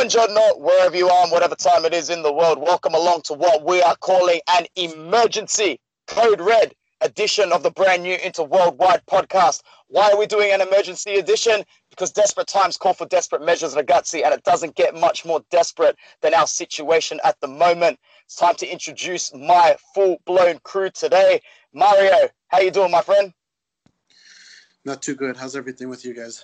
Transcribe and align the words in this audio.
Buongiorno, 0.00 0.58
wherever 0.58 0.96
you 0.96 1.10
are, 1.10 1.24
and 1.24 1.30
whatever 1.30 1.54
time 1.54 1.84
it 1.84 1.92
is 1.92 2.08
in 2.08 2.22
the 2.22 2.32
world. 2.32 2.58
Welcome 2.58 2.94
along 2.94 3.20
to 3.24 3.34
what 3.34 3.66
we 3.66 3.82
are 3.82 3.96
calling 3.96 4.40
an 4.48 4.64
emergency 4.74 5.78
code 6.06 6.40
red 6.40 6.72
edition 7.02 7.52
of 7.52 7.62
the 7.62 7.70
brand 7.70 8.02
new 8.02 8.16
Inter 8.24 8.44
Worldwide 8.44 9.02
podcast. 9.04 9.60
Why 9.88 10.10
are 10.10 10.18
we 10.18 10.24
doing 10.26 10.52
an 10.52 10.62
emergency 10.62 11.16
edition? 11.16 11.64
Because 11.90 12.12
desperate 12.12 12.46
times 12.46 12.78
call 12.78 12.94
for 12.94 13.04
desperate 13.08 13.44
measures, 13.44 13.74
ragazzi, 13.74 14.24
and 14.24 14.32
it 14.32 14.42
doesn't 14.42 14.74
get 14.74 14.94
much 14.94 15.26
more 15.26 15.42
desperate 15.50 15.96
than 16.22 16.32
our 16.32 16.46
situation 16.46 17.20
at 17.22 17.38
the 17.42 17.48
moment. 17.48 17.98
It's 18.24 18.36
time 18.36 18.54
to 18.54 18.66
introduce 18.66 19.34
my 19.34 19.76
full-blown 19.94 20.60
crew 20.62 20.88
today. 20.88 21.42
Mario, 21.74 22.30
how 22.48 22.60
you 22.60 22.70
doing, 22.70 22.90
my 22.90 23.02
friend? 23.02 23.34
Not 24.86 25.02
too 25.02 25.14
good. 25.14 25.36
How's 25.36 25.56
everything 25.56 25.90
with 25.90 26.06
you 26.06 26.14
guys? 26.14 26.42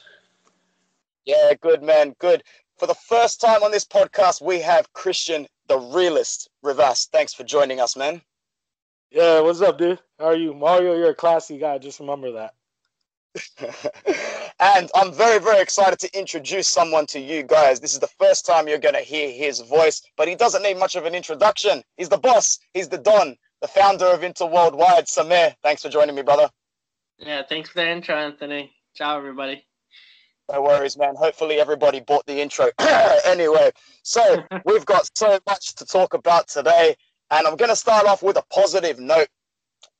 Yeah, 1.24 1.54
good 1.60 1.82
man, 1.82 2.14
good. 2.20 2.44
For 2.78 2.86
the 2.86 2.94
first 2.94 3.40
time 3.40 3.62
on 3.62 3.70
this 3.70 3.86
podcast, 3.86 4.42
we 4.42 4.60
have 4.60 4.92
Christian, 4.92 5.46
the 5.66 5.78
realist, 5.78 6.50
Rivas. 6.62 7.08
Thanks 7.10 7.32
for 7.32 7.42
joining 7.42 7.80
us, 7.80 7.96
man. 7.96 8.20
Yeah, 9.10 9.40
what's 9.40 9.62
up, 9.62 9.78
dude? 9.78 10.00
How 10.18 10.26
are 10.26 10.36
you? 10.36 10.52
Mario, 10.52 10.94
you're 10.94 11.10
a 11.10 11.14
classy 11.14 11.58
guy. 11.58 11.78
Just 11.78 12.00
remember 12.00 12.32
that. 12.32 12.54
and 14.60 14.90
I'm 14.94 15.12
very, 15.12 15.38
very 15.38 15.60
excited 15.60 15.98
to 16.00 16.18
introduce 16.18 16.68
someone 16.68 17.06
to 17.06 17.20
you 17.20 17.42
guys. 17.42 17.80
This 17.80 17.94
is 17.94 17.98
the 17.98 18.06
first 18.06 18.44
time 18.44 18.68
you're 18.68 18.78
going 18.78 18.94
to 18.94 19.00
hear 19.00 19.30
his 19.30 19.60
voice, 19.60 20.02
but 20.16 20.28
he 20.28 20.34
doesn't 20.34 20.62
need 20.62 20.78
much 20.78 20.96
of 20.96 21.06
an 21.06 21.14
introduction. 21.14 21.82
He's 21.96 22.10
the 22.10 22.18
boss, 22.18 22.58
he's 22.74 22.88
the 22.88 22.98
Don, 22.98 23.36
the 23.62 23.68
founder 23.68 24.06
of 24.06 24.22
Inter 24.22 24.46
Worldwide. 24.46 25.06
Samir, 25.06 25.54
thanks 25.62 25.82
for 25.82 25.88
joining 25.88 26.14
me, 26.14 26.22
brother. 26.22 26.50
Yeah, 27.18 27.42
thanks 27.48 27.70
for 27.70 27.76
the 27.76 27.88
intro, 27.88 28.16
Anthony. 28.16 28.72
Ciao, 28.94 29.16
everybody. 29.16 29.64
No 30.52 30.62
worries, 30.62 30.96
man. 30.96 31.16
Hopefully, 31.16 31.60
everybody 31.60 32.00
bought 32.00 32.26
the 32.26 32.40
intro. 32.40 32.70
anyway, 33.26 33.72
so 34.04 34.44
we've 34.64 34.86
got 34.86 35.08
so 35.16 35.40
much 35.48 35.74
to 35.76 35.86
talk 35.86 36.14
about 36.14 36.48
today, 36.48 36.96
and 37.32 37.46
I'm 37.46 37.56
going 37.56 37.70
to 37.70 37.76
start 37.76 38.06
off 38.06 38.22
with 38.22 38.36
a 38.38 38.44
positive 38.52 39.00
note. 39.00 39.28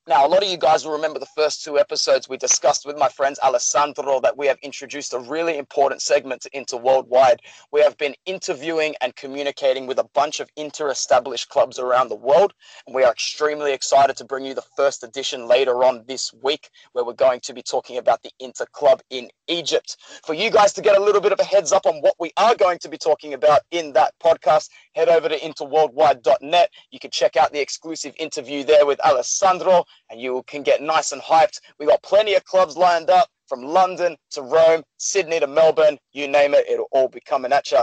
Now, 0.07 0.25
a 0.25 0.29
lot 0.29 0.41
of 0.41 0.47
you 0.47 0.55
guys 0.55 0.85
will 0.85 0.93
remember 0.93 1.19
the 1.19 1.25
first 1.25 1.65
two 1.65 1.77
episodes 1.77 2.29
we 2.29 2.37
discussed 2.37 2.85
with 2.85 2.97
my 2.97 3.09
friends 3.09 3.39
Alessandro 3.43 4.21
that 4.21 4.37
we 4.37 4.47
have 4.47 4.57
introduced 4.61 5.13
a 5.13 5.19
really 5.19 5.57
important 5.57 6.01
segment 6.01 6.41
to 6.43 6.49
Inter 6.53 6.77
Worldwide. 6.77 7.41
We 7.73 7.81
have 7.81 7.97
been 7.97 8.15
interviewing 8.25 8.95
and 9.01 9.13
communicating 9.17 9.85
with 9.85 9.99
a 9.99 10.07
bunch 10.13 10.39
of 10.39 10.49
inter 10.55 10.91
established 10.91 11.49
clubs 11.49 11.77
around 11.77 12.07
the 12.07 12.15
world. 12.15 12.53
And 12.85 12.95
we 12.95 13.03
are 13.03 13.11
extremely 13.11 13.73
excited 13.73 14.15
to 14.15 14.23
bring 14.23 14.45
you 14.45 14.53
the 14.53 14.63
first 14.77 15.03
edition 15.03 15.45
later 15.45 15.83
on 15.83 16.05
this 16.07 16.33
week, 16.41 16.69
where 16.93 17.03
we're 17.03 17.11
going 17.11 17.41
to 17.41 17.53
be 17.53 17.61
talking 17.61 17.97
about 17.97 18.23
the 18.23 18.31
Inter 18.39 18.67
Club 18.71 19.01
in 19.09 19.29
Egypt. 19.49 19.97
For 20.25 20.33
you 20.33 20.49
guys 20.49 20.71
to 20.73 20.81
get 20.81 20.95
a 20.95 21.03
little 21.03 21.19
bit 21.19 21.33
of 21.33 21.39
a 21.41 21.43
heads 21.43 21.73
up 21.73 21.85
on 21.85 21.95
what 21.95 22.15
we 22.17 22.31
are 22.37 22.55
going 22.55 22.79
to 22.79 22.87
be 22.87 22.97
talking 22.97 23.33
about 23.33 23.59
in 23.71 23.91
that 23.91 24.13
podcast, 24.23 24.69
head 24.95 25.09
over 25.09 25.27
to 25.27 25.37
interworldwide.net. 25.37 26.69
You 26.91 26.99
can 26.99 27.11
check 27.11 27.35
out 27.35 27.51
the 27.51 27.59
exclusive 27.59 28.13
interview 28.17 28.63
there 28.63 28.85
with 28.85 29.05
Alessandro 29.05 29.83
and 30.09 30.21
you 30.21 30.43
can 30.47 30.63
get 30.63 30.81
nice 30.81 31.11
and 31.11 31.21
hyped. 31.21 31.59
We 31.79 31.85
got 31.85 32.03
plenty 32.03 32.35
of 32.35 32.43
clubs 32.45 32.77
lined 32.77 33.09
up 33.09 33.27
from 33.47 33.63
London 33.63 34.17
to 34.31 34.41
Rome, 34.41 34.83
Sydney 34.97 35.39
to 35.39 35.47
Melbourne, 35.47 35.97
you 36.11 36.27
name 36.27 36.53
it, 36.53 36.65
it'll 36.69 36.87
all 36.91 37.07
be 37.07 37.21
coming 37.21 37.53
at 37.53 37.71
you. 37.71 37.79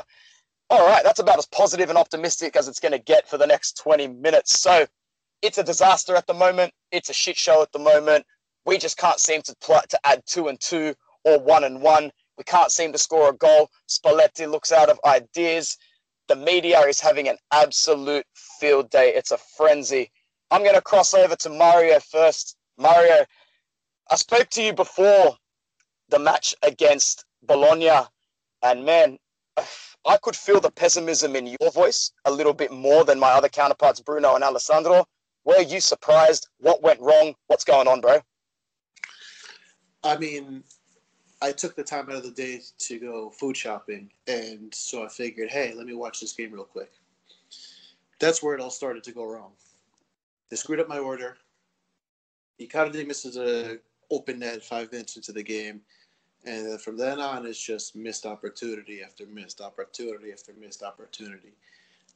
All 0.71 0.87
right, 0.87 1.03
that's 1.05 1.21
about 1.21 1.39
as 1.39 1.47
positive 1.47 1.89
and 1.89 1.99
optimistic 1.99 2.57
as 2.57 2.69
it's 2.69 2.81
going 2.81 2.93
to 2.93 2.99
get 2.99 3.29
for 3.29 3.39
the 3.39 3.47
next 3.47 3.79
20 3.79 4.09
minutes. 4.09 4.61
So 4.61 4.87
it's 5.43 5.59
a 5.59 5.63
disaster 5.63 6.17
at 6.17 6.27
the 6.27 6.35
moment. 6.35 6.73
It's 6.91 7.11
a 7.11 7.15
shit 7.15 7.37
show 7.37 7.63
at 7.63 7.73
the 7.73 7.79
moment. 7.79 8.25
We 8.65 8.79
just 8.79 8.97
can't 8.97 9.21
seem 9.21 9.43
to 9.43 9.55
pl- 9.61 9.83
to 9.89 9.99
add 10.05 10.23
two 10.27 10.49
and 10.49 10.59
two 10.59 10.95
or 11.25 11.39
one 11.39 11.65
and 11.65 11.83
one. 11.83 12.11
We 12.39 12.45
can't 12.45 12.73
seem 12.73 12.93
to 12.93 12.99
score 12.99 13.31
a 13.31 13.37
goal. 13.37 13.69
Spalletti 13.89 14.51
looks 14.51 14.73
out 14.73 14.89
of 14.89 14.99
ideas. 15.05 15.77
The 16.29 16.37
media 16.37 16.81
is 16.81 16.99
having 16.99 17.29
an 17.29 17.37
absolute 17.53 18.25
field 18.59 18.89
day. 18.91 19.13
It's 19.15 19.31
a 19.33 19.39
frenzy. 19.57 20.11
I'm 20.51 20.63
going 20.63 20.75
to 20.75 20.83
cross 20.83 21.15
over 21.15 21.37
to 21.37 21.49
Mario 21.51 21.99
first. 22.01 22.57
Mario, 22.79 23.25
I 24.11 24.17
spoke 24.17 24.49
to 24.51 24.63
you 24.63 24.73
before 24.73 25.37
the 26.09 26.19
match 26.19 26.55
against 26.63 27.25
Bologna, 27.43 28.07
and 28.63 28.85
man, 28.85 29.19
I 30.07 30.19
could 30.23 30.37
feel 30.37 30.61
the 30.61 30.71
pessimism 30.71 31.35
in 31.35 31.47
your 31.47 31.71
voice 31.73 32.13
a 32.27 32.31
little 32.31 32.53
bit 32.53 32.71
more 32.71 33.05
than 33.05 33.19
my 33.19 33.31
other 33.31 33.49
counterparts, 33.49 34.01
Bruno 34.01 34.35
and 34.35 34.45
Alessandro. 34.45 35.07
Were 35.45 35.61
you 35.61 35.81
surprised? 35.81 36.49
What 36.59 36.83
went 36.83 37.01
wrong? 37.01 37.35
What's 37.47 37.65
going 37.65 37.89
on, 37.89 38.01
bro? 38.03 38.21
I 40.03 40.19
mean, 40.19 40.63
I 41.41 41.53
took 41.53 41.75
the 41.75 41.83
time 41.83 42.11
out 42.11 42.17
of 42.17 42.23
the 42.23 42.31
day 42.31 42.61
to 42.79 42.99
go 42.99 43.31
food 43.31 43.57
shopping, 43.57 44.11
and 44.27 44.75
so 44.75 45.05
I 45.05 45.09
figured, 45.09 45.51
hey, 45.51 45.73
let 45.75 45.87
me 45.87 45.95
watch 45.95 46.21
this 46.21 46.33
game 46.33 46.53
real 46.53 46.65
quick. 46.65 46.93
That's 48.21 48.43
where 48.43 48.55
it 48.55 48.61
all 48.61 48.71
started 48.71 49.05
to 49.05 49.13
go 49.13 49.25
wrong. 49.25 49.53
They 50.51 50.57
screwed 50.57 50.81
up 50.81 50.89
my 50.89 50.99
order. 50.99 51.37
Icardi 52.61 53.07
misses 53.07 53.37
a 53.37 53.79
open 54.11 54.39
net 54.39 54.63
five 54.63 54.93
minutes 54.93 55.17
into 55.17 55.33
the 55.33 55.43
game. 55.43 55.81
And 56.45 56.81
from 56.81 56.97
then 56.97 57.21
on, 57.21 57.47
it's 57.47 57.59
just 57.59 57.97
missed 57.97 58.27
opportunity 58.27 59.03
after 59.03 59.27
missed 59.27 59.61
opportunity 59.61 60.31
after 60.31 60.53
missed 60.61 60.83
opportunity. 60.83 61.55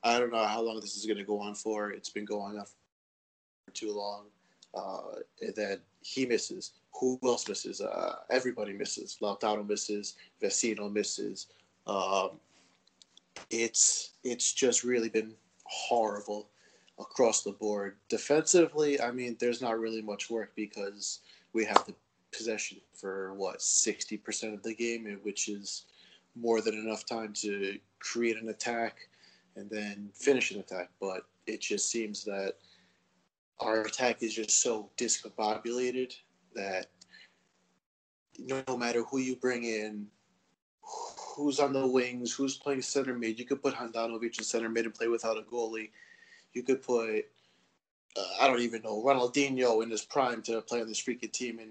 I 0.05 0.19
don't 0.19 0.31
know 0.31 0.44
how 0.44 0.61
long 0.61 0.81
this 0.81 0.97
is 0.97 1.06
going 1.06 1.16
to 1.19 1.25
go 1.25 1.41
on 1.41 1.55
for. 1.55 1.91
It's 1.91 2.11
been 2.11 2.25
going 2.25 2.59
on 2.59 2.66
for 2.66 3.72
too 3.72 3.93
long. 3.93 4.27
Uh, 4.75 5.21
and 5.41 5.55
then 5.56 5.78
he 6.03 6.27
misses. 6.27 6.72
Who 7.00 7.19
else 7.25 7.49
misses? 7.49 7.81
Uh, 7.81 8.16
everybody 8.31 8.72
misses. 8.75 9.19
Lautaro 9.22 9.66
misses. 9.66 10.16
Vecino 10.43 10.93
misses. 10.93 11.47
Um, 11.87 12.33
it's 13.50 14.10
it's 14.25 14.53
just 14.53 14.84
really 14.84 15.09
been 15.09 15.33
horrible 15.65 16.50
across 16.98 17.42
the 17.42 17.53
board. 17.53 17.97
Defensively, 18.09 19.00
I 19.00 19.10
mean, 19.10 19.36
there's 19.38 19.62
not 19.62 19.78
really 19.78 20.03
much 20.03 20.31
work 20.31 20.53
because 20.56 21.20
we 21.53 21.64
have 21.64 21.84
the 21.86 21.94
possession 22.32 22.78
for 22.94 23.34
what 23.34 23.59
60% 23.59 24.54
of 24.54 24.62
the 24.62 24.75
game, 24.75 25.19
which 25.22 25.48
is 25.48 25.84
more 26.36 26.60
than 26.60 26.75
enough 26.75 27.06
time 27.06 27.32
to 27.34 27.78
create 27.98 28.41
an 28.41 28.48
attack 28.48 28.97
and 29.56 29.69
then 29.70 30.10
finish 30.14 30.50
an 30.50 30.60
attack. 30.60 30.91
But 31.00 31.22
it 31.47 31.60
just 31.60 31.91
seems 31.91 32.25
that 32.25 32.54
our 33.60 33.82
attack 33.82 34.22
is 34.22 34.34
just 34.34 34.62
so 34.62 34.91
discombobulated 34.97 36.15
that 36.54 36.86
no 38.38 38.76
matter 38.76 39.03
who 39.03 39.19
you 39.19 39.36
bring 39.36 39.65
in, 39.65 40.06
who's 40.82 41.59
on 41.59 41.72
the 41.72 41.86
wings, 41.86 42.32
who's 42.32 42.56
playing 42.56 42.82
center 42.82 43.15
mid, 43.15 43.38
you 43.38 43.44
could 43.44 43.62
put 43.62 43.75
Handanovic 43.75 44.38
in 44.38 44.44
center 44.44 44.69
mid 44.69 44.84
and 44.84 44.94
play 44.94 45.09
without 45.09 45.38
a 45.38 45.42
goalie 45.42 45.91
you 46.53 46.62
could 46.62 46.82
put 46.82 47.26
uh, 48.16 48.22
I 48.41 48.47
don't 48.48 48.60
even 48.60 48.82
know 48.82 49.03
Ronaldinho 49.03 49.82
in 49.82 49.91
his 49.91 50.03
prime 50.03 50.42
to 50.42 50.60
play 50.62 50.81
on 50.81 50.88
this 50.88 51.03
freaking 51.03 51.32
team, 51.32 51.59
and 51.59 51.70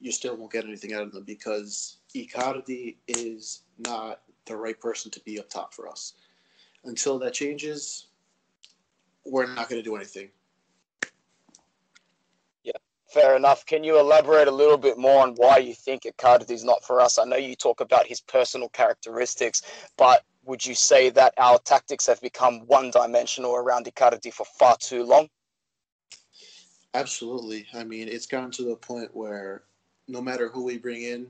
you 0.00 0.12
still 0.12 0.36
won't 0.36 0.52
get 0.52 0.64
anything 0.64 0.92
out 0.94 1.02
of 1.02 1.12
them 1.12 1.24
because 1.24 1.98
Icardi 2.14 2.96
is 3.06 3.62
not 3.78 4.20
the 4.46 4.56
right 4.56 4.78
person 4.78 5.10
to 5.10 5.20
be 5.20 5.38
up 5.38 5.48
top 5.48 5.74
for 5.74 5.88
us. 5.88 6.14
Until 6.84 7.18
that 7.18 7.34
changes, 7.34 8.06
we're 9.24 9.46
not 9.46 9.68
going 9.68 9.82
to 9.82 9.88
do 9.88 9.96
anything. 9.96 10.30
Yeah, 12.62 12.72
fair 13.12 13.36
enough. 13.36 13.66
Can 13.66 13.82
you 13.82 13.98
elaborate 13.98 14.48
a 14.48 14.52
little 14.52 14.78
bit 14.78 14.96
more 14.96 15.22
on 15.22 15.34
why 15.34 15.58
you 15.58 15.74
think 15.74 16.02
Icardi 16.02 16.50
is 16.50 16.64
not 16.64 16.84
for 16.84 17.00
us? 17.00 17.18
I 17.18 17.24
know 17.24 17.36
you 17.36 17.56
talk 17.56 17.80
about 17.80 18.06
his 18.06 18.20
personal 18.20 18.68
characteristics, 18.68 19.62
but 19.96 20.24
would 20.48 20.64
you 20.64 20.74
say 20.74 21.10
that 21.10 21.34
our 21.36 21.58
tactics 21.58 22.06
have 22.06 22.20
become 22.22 22.60
one 22.66 22.90
dimensional 22.90 23.54
around 23.54 23.84
Icardi 23.84 24.32
for 24.32 24.46
far 24.58 24.76
too 24.78 25.04
long? 25.04 25.28
Absolutely. 26.94 27.66
I 27.74 27.84
mean, 27.84 28.08
it's 28.08 28.26
gotten 28.26 28.50
to 28.52 28.64
the 28.64 28.76
point 28.76 29.14
where 29.14 29.64
no 30.08 30.22
matter 30.22 30.48
who 30.48 30.64
we 30.64 30.78
bring 30.78 31.02
in, 31.02 31.26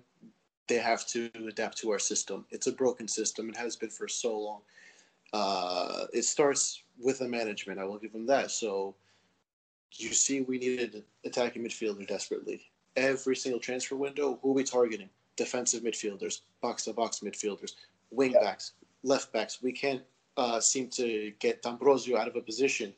they 0.68 0.76
have 0.76 1.04
to 1.08 1.30
adapt 1.48 1.78
to 1.78 1.90
our 1.90 1.98
system. 1.98 2.46
It's 2.50 2.68
a 2.68 2.72
broken 2.72 3.08
system. 3.08 3.48
It 3.48 3.56
has 3.56 3.74
been 3.74 3.90
for 3.90 4.06
so 4.06 4.38
long. 4.38 4.60
Uh, 5.32 6.06
it 6.12 6.24
starts 6.24 6.82
with 6.98 7.18
the 7.18 7.28
management. 7.28 7.80
I 7.80 7.84
will 7.84 7.98
give 7.98 8.12
them 8.12 8.26
that. 8.26 8.52
So 8.52 8.94
you 9.96 10.12
see, 10.12 10.42
we 10.42 10.58
needed 10.58 10.94
an 10.94 11.04
attacking 11.24 11.64
midfielder 11.64 12.06
desperately. 12.06 12.62
Every 12.96 13.34
single 13.34 13.60
transfer 13.60 13.96
window, 13.96 14.38
who 14.42 14.50
are 14.50 14.54
we 14.54 14.64
targeting? 14.64 15.10
Defensive 15.36 15.82
midfielders, 15.82 16.42
box 16.62 16.84
to 16.84 16.92
box 16.92 17.20
midfielders, 17.20 17.72
wing 18.10 18.32
yeah. 18.32 18.40
backs, 18.40 18.72
left 19.02 19.32
backs. 19.32 19.62
We 19.62 19.72
can't 19.72 20.02
uh, 20.36 20.60
seem 20.60 20.88
to 20.90 21.32
get 21.38 21.62
D'Ambrosio 21.62 22.16
out 22.16 22.28
of 22.28 22.36
a 22.36 22.40
position. 22.40 22.94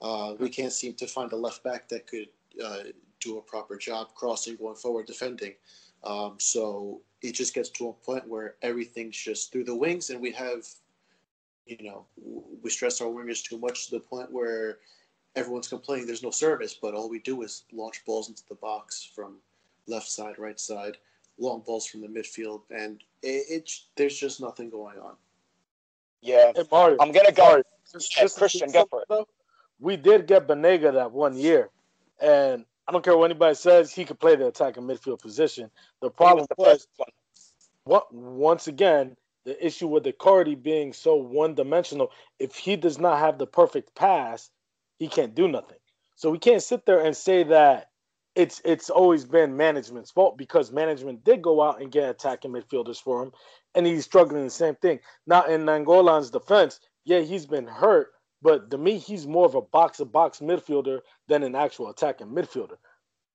Uh, 0.00 0.34
we 0.38 0.48
can't 0.48 0.72
seem 0.72 0.94
to 0.94 1.06
find 1.06 1.32
a 1.32 1.36
left 1.36 1.62
back 1.64 1.88
that 1.88 2.06
could 2.06 2.28
uh, 2.64 2.84
do 3.20 3.38
a 3.38 3.42
proper 3.42 3.76
job 3.76 4.14
crossing, 4.14 4.56
going 4.56 4.76
forward, 4.76 5.06
defending. 5.06 5.54
Um, 6.04 6.36
so 6.38 7.00
it 7.22 7.32
just 7.32 7.54
gets 7.54 7.68
to 7.70 7.88
a 7.88 7.92
point 7.92 8.28
where 8.28 8.54
everything's 8.62 9.16
just 9.16 9.52
through 9.52 9.64
the 9.64 9.74
wings, 9.74 10.10
and 10.10 10.20
we 10.20 10.30
have, 10.32 10.66
you 11.66 11.76
know, 11.80 12.06
we 12.62 12.70
stress 12.70 13.00
our 13.00 13.08
wingers 13.08 13.42
too 13.42 13.58
much 13.58 13.86
to 13.86 13.96
the 13.96 14.00
point 14.00 14.30
where 14.30 14.78
everyone's 15.34 15.68
complaining 15.68 16.06
there's 16.06 16.22
no 16.22 16.30
service, 16.30 16.74
but 16.80 16.94
all 16.94 17.08
we 17.08 17.18
do 17.18 17.42
is 17.42 17.64
launch 17.72 18.04
balls 18.06 18.28
into 18.28 18.42
the 18.48 18.54
box 18.54 19.10
from 19.14 19.36
left 19.86 20.08
side, 20.08 20.38
right 20.38 20.60
side, 20.60 20.96
long 21.38 21.60
balls 21.66 21.86
from 21.86 22.00
the 22.00 22.08
midfield, 22.08 22.62
and 22.70 23.02
it, 23.22 23.44
it 23.50 23.70
there's 23.96 24.18
just 24.18 24.40
nothing 24.40 24.70
going 24.70 24.98
on. 24.98 25.14
Yeah, 26.22 26.52
Hey, 26.54 26.64
Mario, 26.70 27.00
I'm 27.00 27.12
gonna 27.12 27.32
go. 27.32 27.44
Mario, 27.44 27.64
Yeah, 28.16 28.24
just 28.24 28.36
Christian, 28.38 28.70
go 28.72 28.86
for 28.90 29.02
it. 29.02 29.08
though, 29.08 29.26
We 29.80 29.96
did 29.96 30.26
get 30.26 30.48
Banega 30.48 30.94
that 30.94 31.12
one 31.12 31.36
year, 31.36 31.70
and 32.20 32.64
I 32.88 32.92
don't 32.92 33.04
care 33.04 33.16
what 33.16 33.30
anybody 33.30 33.54
says, 33.54 33.92
he 33.92 34.04
could 34.04 34.20
play 34.20 34.36
the 34.36 34.48
attacking 34.48 34.84
midfield 34.84 35.20
position. 35.20 35.70
The 36.02 36.10
He 36.20 36.32
problem 36.32 36.34
was 36.34 36.46
the 36.48 36.56
was, 36.56 36.86
what 37.84 38.12
once 38.14 38.68
again, 38.68 39.16
the 39.44 39.64
issue 39.64 39.88
with 39.88 40.04
the 40.04 40.12
Cardi 40.12 40.56
being 40.56 40.92
so 40.92 41.16
one 41.16 41.54
dimensional. 41.54 42.12
If 42.38 42.56
he 42.56 42.76
does 42.76 42.98
not 42.98 43.20
have 43.20 43.38
the 43.38 43.46
perfect 43.46 43.94
pass, 43.96 44.50
he 44.98 45.08
can't 45.08 45.34
do 45.34 45.48
nothing. 45.48 45.78
So 46.16 46.30
we 46.30 46.38
can't 46.38 46.62
sit 46.62 46.86
there 46.86 47.00
and 47.04 47.16
say 47.16 47.44
that 47.44 47.90
it's 48.38 48.62
it's 48.64 48.88
always 48.88 49.24
been 49.24 49.56
management's 49.56 50.12
fault 50.12 50.38
because 50.38 50.70
management 50.70 51.24
did 51.24 51.42
go 51.42 51.60
out 51.60 51.82
and 51.82 51.90
get 51.90 52.08
attacking 52.08 52.52
midfielders 52.52 53.02
for 53.02 53.20
him, 53.20 53.32
and 53.74 53.84
he's 53.84 54.04
struggling 54.04 54.44
the 54.44 54.50
same 54.50 54.76
thing. 54.76 55.00
Now 55.26 55.44
in 55.46 55.62
Nainggolan's 55.62 56.30
defense, 56.30 56.78
yeah, 57.04 57.18
he's 57.18 57.46
been 57.46 57.66
hurt, 57.66 58.12
but 58.40 58.70
to 58.70 58.78
me, 58.78 58.96
he's 58.96 59.26
more 59.26 59.44
of 59.44 59.56
a 59.56 59.60
box 59.60 59.98
to 59.98 60.04
box 60.04 60.38
midfielder 60.38 61.00
than 61.26 61.42
an 61.42 61.56
actual 61.56 61.90
attacking 61.90 62.28
midfielder. 62.28 62.76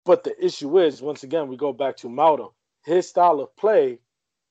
But 0.06 0.24
the 0.24 0.34
issue 0.44 0.80
is, 0.80 1.02
once 1.02 1.24
again, 1.24 1.50
we 1.50 1.58
go 1.58 1.74
back 1.74 1.98
to 1.98 2.10
Mauro. 2.10 2.54
His 2.86 3.08
style 3.08 3.42
of 3.42 3.54
play 3.58 4.00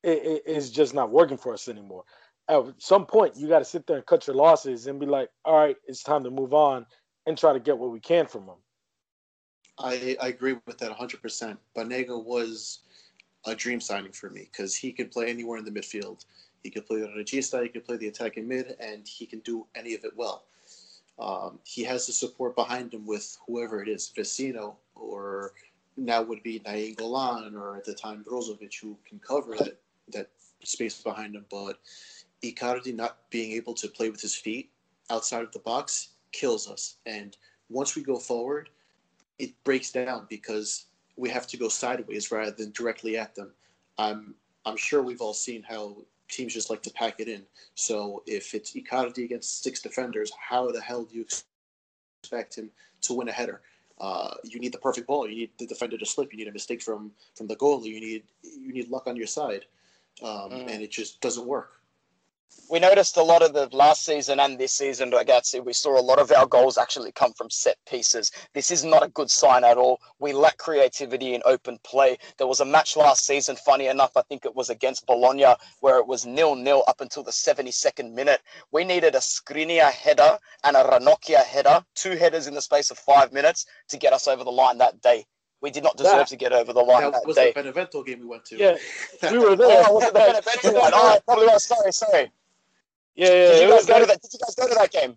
it, 0.02 0.70
just 0.70 0.93
not 0.93 1.10
working 1.10 1.38
for 1.38 1.54
us 1.54 1.66
anymore. 1.69 2.04
At 2.49 2.64
some 2.76 3.06
point, 3.06 3.37
you 3.37 3.49
got 3.49 3.60
to 3.60 3.64
sit 3.64 3.87
there 3.87 3.96
and 3.96 4.04
cut 4.04 4.26
your 4.26 4.37
losses 4.37 4.87
and 4.87 5.00
be 5.00 5.06
like, 5.06 5.31
all 5.46 5.56
right, 5.56 5.76
it's 5.87 6.02
time 6.02 6.25
to 6.25 6.31
move 6.31 6.52
on 6.52 6.84
and 7.26 7.38
try 7.38 7.54
to 7.54 7.60
get 7.60 7.78
what 7.78 7.90
we 7.90 8.00
can 8.00 8.26
from 8.26 8.43
him. 8.43 8.56
I, 9.82 10.17
I 10.20 10.29
agree 10.29 10.56
with 10.67 10.79
that 10.79 10.96
100%. 10.96 11.56
Banega 11.76 12.25
was 12.25 12.81
a 13.46 13.55
dream 13.55 13.81
signing 13.81 14.12
for 14.12 14.31
me 14.31 14.49
because 14.52 14.76
he 14.76 14.93
could 14.93 15.11
play 15.11 15.29
anywhere 15.29 15.58
in 15.58 15.64
the 15.64 15.70
midfield. 15.70 16.25
He 16.62 16.70
could 16.70 16.87
play 16.87 17.02
on 17.02 17.12
the 17.14 17.23
regista, 17.23 17.62
he 17.62 17.69
could 17.69 17.84
play 17.84 17.96
the 17.96 18.08
attacking 18.08 18.46
mid, 18.46 18.76
and 18.79 19.06
he 19.06 19.26
can 19.26 19.40
do 19.40 19.67
any 19.75 19.94
of 19.94 20.05
it 20.05 20.17
well. 20.17 20.44
Um, 21.19 21.58
he 21.64 21.82
has 21.84 22.06
the 22.06 22.12
support 22.12 22.55
behind 22.55 22.94
him 22.94 23.06
with 23.06 23.37
whoever 23.46 23.82
it 23.82 23.88
is, 23.88 24.12
Vecino, 24.17 24.76
or 24.94 25.52
now 25.96 26.23
would 26.23 26.43
be 26.43 26.61
Nainggolan, 26.61 27.55
or 27.55 27.76
at 27.76 27.85
the 27.85 27.94
time 27.94 28.25
Brozovic, 28.25 28.81
who 28.81 28.96
can 29.06 29.19
cover 29.19 29.56
that, 29.56 29.81
that 30.12 30.31
space 30.62 31.00
behind 31.02 31.35
him. 31.35 31.44
But 31.50 31.81
Icardi 32.43 32.94
not 32.94 33.19
being 33.31 33.52
able 33.52 33.75
to 33.75 33.88
play 33.88 34.08
with 34.11 34.20
his 34.20 34.35
feet 34.35 34.70
outside 35.11 35.43
of 35.43 35.52
the 35.52 35.58
box 35.58 36.11
kills 36.31 36.69
us. 36.69 36.96
And 37.06 37.37
once 37.69 37.96
we 37.96 38.02
go 38.02 38.19
forward, 38.19 38.70
it 39.43 39.50
breaks 39.65 39.91
down 39.93 40.27
because 40.29 40.87
we 41.17 41.29
have 41.37 41.47
to 41.49 41.56
go 41.56 41.69
sideways 41.69 42.31
rather 42.31 42.53
than 42.53 42.71
directly 42.73 43.17
at 43.19 43.35
them. 43.35 43.50
I'm 43.99 44.35
I'm 44.65 44.77
sure 44.77 45.03
we've 45.03 45.21
all 45.21 45.35
seen 45.35 45.62
how 45.62 45.97
teams 46.29 46.55
just 46.55 46.71
like 46.71 46.83
to 46.83 46.91
pack 46.91 47.15
it 47.21 47.29
in. 47.29 47.43
So 47.75 48.23
if 48.27 48.55
it's 48.55 48.73
Icardi 48.75 49.25
against 49.25 49.62
six 49.65 49.83
defenders, 49.83 50.31
how 50.49 50.71
the 50.71 50.81
hell 50.81 51.05
do 51.05 51.15
you 51.19 51.25
expect 52.23 52.56
him 52.56 52.71
to 53.03 53.15
win 53.15 53.29
a 53.29 53.33
header? 53.33 53.61
Uh, 54.00 54.35
you 54.44 54.59
need 54.59 54.73
the 54.73 54.79
perfect 54.79 55.06
ball. 55.06 55.29
You 55.29 55.37
need 55.37 55.50
the 55.59 55.67
defender 55.67 55.99
to 55.99 56.06
slip. 56.06 56.33
You 56.33 56.38
need 56.38 56.49
a 56.49 56.53
mistake 56.53 56.83
from 56.83 57.12
from 57.37 57.47
the 57.49 57.56
goalie. 57.56 57.93
You 57.97 58.00
need 58.00 58.23
you 58.43 58.73
need 58.73 58.88
luck 58.88 59.06
on 59.06 59.17
your 59.17 59.27
side, 59.27 59.65
um, 60.23 60.50
Mm. 60.50 60.69
and 60.71 60.83
it 60.83 60.91
just 60.91 61.21
doesn't 61.21 61.47
work. 61.47 61.81
We 62.70 62.78
noticed 62.81 63.19
a 63.19 63.22
lot 63.22 63.43
of 63.43 63.52
the 63.52 63.69
last 63.76 64.04
season 64.04 64.40
and 64.40 64.58
this 64.58 64.72
season, 64.72 65.10
Ragazzi, 65.10 65.62
we 65.62 65.75
saw 65.75 65.99
a 65.99 66.00
lot 66.00 66.19
of 66.19 66.32
our 66.32 66.46
goals 66.46 66.78
actually 66.78 67.12
come 67.12 67.32
from 67.34 67.50
set 67.50 67.76
pieces. 67.87 68.31
This 68.54 68.70
is 68.70 68.82
not 68.82 69.02
a 69.02 69.08
good 69.08 69.31
sign 69.31 69.62
at 69.62 69.76
all. 69.76 70.00
We 70.20 70.32
lack 70.32 70.56
creativity 70.56 71.34
in 71.34 71.43
open 71.44 71.78
play. 71.84 72.16
There 72.38 72.46
was 72.46 72.60
a 72.60 72.64
match 72.64 72.96
last 72.96 73.26
season, 73.26 73.56
funny 73.56 73.88
enough, 73.88 74.12
I 74.16 74.22
think 74.22 74.46
it 74.46 74.56
was 74.56 74.70
against 74.70 75.04
Bologna, 75.06 75.54
where 75.81 75.99
it 75.99 76.06
was 76.06 76.25
nil-nil 76.25 76.84
up 76.88 77.02
until 77.02 77.22
the 77.22 77.31
72nd 77.31 78.14
minute. 78.14 78.40
We 78.70 78.84
needed 78.84 79.14
a 79.14 79.19
Skriniar 79.19 79.90
header 79.90 80.38
and 80.64 80.75
a 80.75 80.84
Ranocchia 80.84 81.44
header, 81.44 81.84
two 81.94 82.16
headers 82.16 82.46
in 82.46 82.54
the 82.54 82.62
space 82.62 82.90
of 82.90 82.99
five 82.99 83.32
minutes 83.34 83.66
to 83.88 83.99
get 83.99 84.14
us 84.14 84.26
over 84.28 84.44
the 84.44 84.50
line 84.50 84.78
that 84.78 85.00
day. 85.02 85.26
We 85.60 85.70
did 85.70 85.84
not 85.84 85.96
deserve 85.99 86.12
That- 86.20 86.28
to 86.28 86.37
get 86.37 86.52
over 86.54 86.72
the 86.72 86.81
line 86.81 87.02
That 87.02 87.12
that, 87.12 87.26
was 87.26 87.37
day. 87.37 87.49
the 87.50 87.60
Benevento 87.62 88.02
game 88.02 88.20
we 88.20 88.26
went 88.26 88.44
to. 88.46 88.56
Yeah, 88.56 88.76
we 89.31 89.38
were 89.38 89.56
there. 89.56 89.84
Oh, 89.88 89.93
was 89.93 90.04
it 90.04 90.14
the 90.14 90.19
Benevento 90.20 90.81
one? 90.81 90.93
Oh, 90.94 91.08
I 91.08 91.19
probably 91.20 91.46
was. 91.46 91.64
Sorry, 91.64 91.93
sorry. 91.93 92.32
Yeah, 93.14 93.29
yeah. 93.29 93.32
Did 93.32 93.62
you 93.62 93.69
guys 93.69 93.76
was 93.79 93.87
go 93.87 94.00
to 94.00 94.06
that? 94.06 94.23
Did 94.23 94.32
you 94.32 94.38
guys 94.38 94.55
go 94.55 94.69
to 94.69 94.75
that 94.75 94.91
game? 94.91 95.17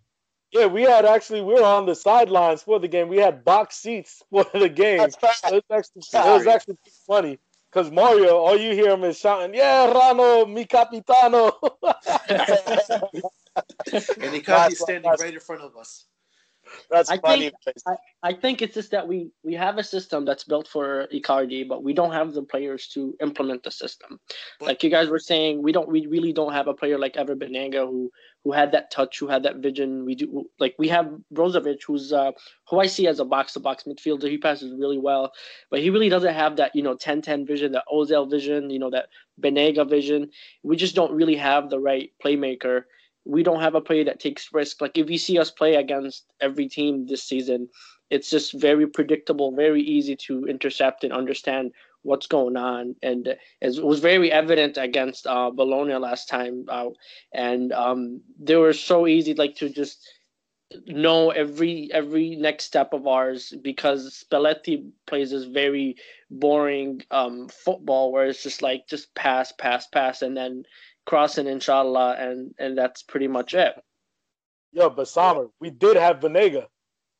yeah, 0.51 0.67
we 0.67 0.83
had 0.83 1.05
actually 1.05 1.41
we 1.41 1.53
were 1.53 1.63
on 1.63 1.85
the 1.85 1.95
sidelines 1.95 2.63
for 2.63 2.79
the 2.79 2.87
game. 2.87 3.09
We 3.09 3.17
had 3.17 3.43
box 3.43 3.75
seats 3.75 4.23
for 4.29 4.45
the 4.53 4.69
game. 4.69 4.99
That's 4.99 5.17
It 5.51 5.63
was 5.69 5.71
actually 5.71 6.01
it 6.13 6.33
was 6.33 6.47
actually 6.47 6.77
funny 7.05 7.39
because 7.71 7.91
Mario, 7.91 8.37
all 8.37 8.57
you 8.57 8.73
hear 8.73 8.91
him 8.91 9.03
is 9.03 9.19
shouting, 9.19 9.53
"Yeah, 9.53 9.91
Rano, 9.93 10.49
mi 10.51 10.65
capitano." 10.65 11.51
And 13.87 14.33
Icardi's 14.33 14.45
That's- 14.45 14.79
standing 14.79 15.11
right 15.19 15.33
in 15.33 15.39
front 15.39 15.61
of 15.61 15.77
us. 15.77 16.05
That's 16.89 17.09
I 17.09 17.17
funny. 17.17 17.51
I 18.23 18.33
think 18.33 18.61
it's 18.61 18.73
just 18.73 18.91
that 18.91 19.07
we 19.07 19.29
we 19.43 19.53
have 19.53 19.77
a 19.77 19.83
system 19.83 20.25
that's 20.25 20.43
built 20.43 20.67
for 20.67 21.07
Icardi, 21.13 21.67
but 21.67 21.83
we 21.83 21.93
don't 21.93 22.11
have 22.11 22.33
the 22.33 22.43
players 22.43 22.87
to 22.89 23.15
implement 23.21 23.63
the 23.63 23.71
system. 23.71 24.19
But- 24.59 24.67
like 24.67 24.83
you 24.83 24.89
guys 24.89 25.09
were 25.09 25.19
saying, 25.19 25.61
we 25.61 25.71
don't 25.71 25.89
we 25.89 26.07
really 26.07 26.33
don't 26.33 26.53
have 26.53 26.67
a 26.67 26.73
player 26.73 26.97
like 26.97 27.17
Ever 27.17 27.35
Benanga 27.35 27.85
who 27.85 28.11
who 28.43 28.51
had 28.51 28.71
that 28.73 28.91
touch, 28.91 29.19
who 29.19 29.27
had 29.27 29.43
that 29.43 29.57
vision. 29.57 30.05
We 30.05 30.15
do 30.15 30.45
like 30.59 30.75
we 30.77 30.87
have 30.89 31.07
Brozovic, 31.33 31.81
who's 31.85 32.13
uh 32.13 32.31
who 32.69 32.79
I 32.79 32.87
see 32.87 33.07
as 33.07 33.19
a 33.19 33.25
box 33.25 33.53
to 33.53 33.59
box 33.59 33.83
midfielder. 33.83 34.29
He 34.29 34.37
passes 34.37 34.73
really 34.77 34.99
well, 34.99 35.31
but 35.69 35.79
he 35.79 35.89
really 35.89 36.09
doesn't 36.09 36.33
have 36.33 36.57
that 36.57 36.75
you 36.75 36.83
know 36.83 36.95
10-10 36.95 37.47
vision, 37.47 37.71
that 37.73 37.85
Ozil 37.91 38.29
vision, 38.29 38.69
you 38.69 38.79
know 38.79 38.91
that 38.91 39.09
Banega 39.41 39.89
vision. 39.89 40.29
We 40.63 40.75
just 40.75 40.95
don't 40.95 41.11
really 41.11 41.35
have 41.35 41.69
the 41.69 41.79
right 41.79 42.11
playmaker 42.23 42.83
we 43.25 43.43
don't 43.43 43.61
have 43.61 43.75
a 43.75 43.81
player 43.81 44.03
that 44.05 44.19
takes 44.19 44.53
risk. 44.53 44.81
Like 44.81 44.97
if 44.97 45.09
you 45.09 45.17
see 45.17 45.39
us 45.39 45.51
play 45.51 45.75
against 45.75 46.25
every 46.39 46.69
team 46.69 47.07
this 47.07 47.23
season, 47.23 47.69
it's 48.09 48.29
just 48.29 48.53
very 48.53 48.87
predictable, 48.87 49.51
very 49.51 49.81
easy 49.81 50.15
to 50.27 50.45
intercept 50.45 51.03
and 51.03 51.11
understand 51.11 51.71
what's 52.03 52.27
going 52.27 52.55
on. 52.55 52.95
And 53.01 53.35
it 53.61 53.83
was 53.83 53.99
very 53.99 54.31
evident 54.31 54.77
against 54.77 55.25
uh, 55.25 55.49
Bologna 55.49 55.95
last 55.95 56.29
time, 56.29 56.65
and 57.33 57.73
um, 57.73 58.21
they 58.39 58.55
were 58.55 58.73
so 58.73 59.07
easy, 59.07 59.33
like 59.33 59.55
to 59.55 59.69
just 59.69 60.07
know 60.87 61.29
every 61.29 61.89
every 61.93 62.35
next 62.35 62.65
step 62.65 62.91
of 62.91 63.05
ours 63.07 63.53
because 63.61 64.23
Spalletti 64.23 64.89
plays 65.05 65.31
this 65.31 65.45
very 65.45 65.95
boring 66.29 67.01
um, 67.11 67.47
football 67.49 68.11
where 68.11 68.27
it's 68.27 68.43
just 68.43 68.61
like 68.61 68.87
just 68.87 69.13
pass, 69.15 69.51
pass, 69.51 69.87
pass, 69.87 70.21
and 70.21 70.35
then 70.37 70.63
crossing 71.05 71.47
inshallah 71.47 72.15
and 72.19 72.53
and 72.57 72.77
that's 72.77 73.03
pretty 73.03 73.27
much 73.27 73.53
it 73.53 73.75
Yo, 74.75 74.89
but 74.89 75.07
Summer, 75.07 75.47
we 75.61 75.69
did 75.69 75.95
have 75.95 76.19
Banega. 76.19 76.65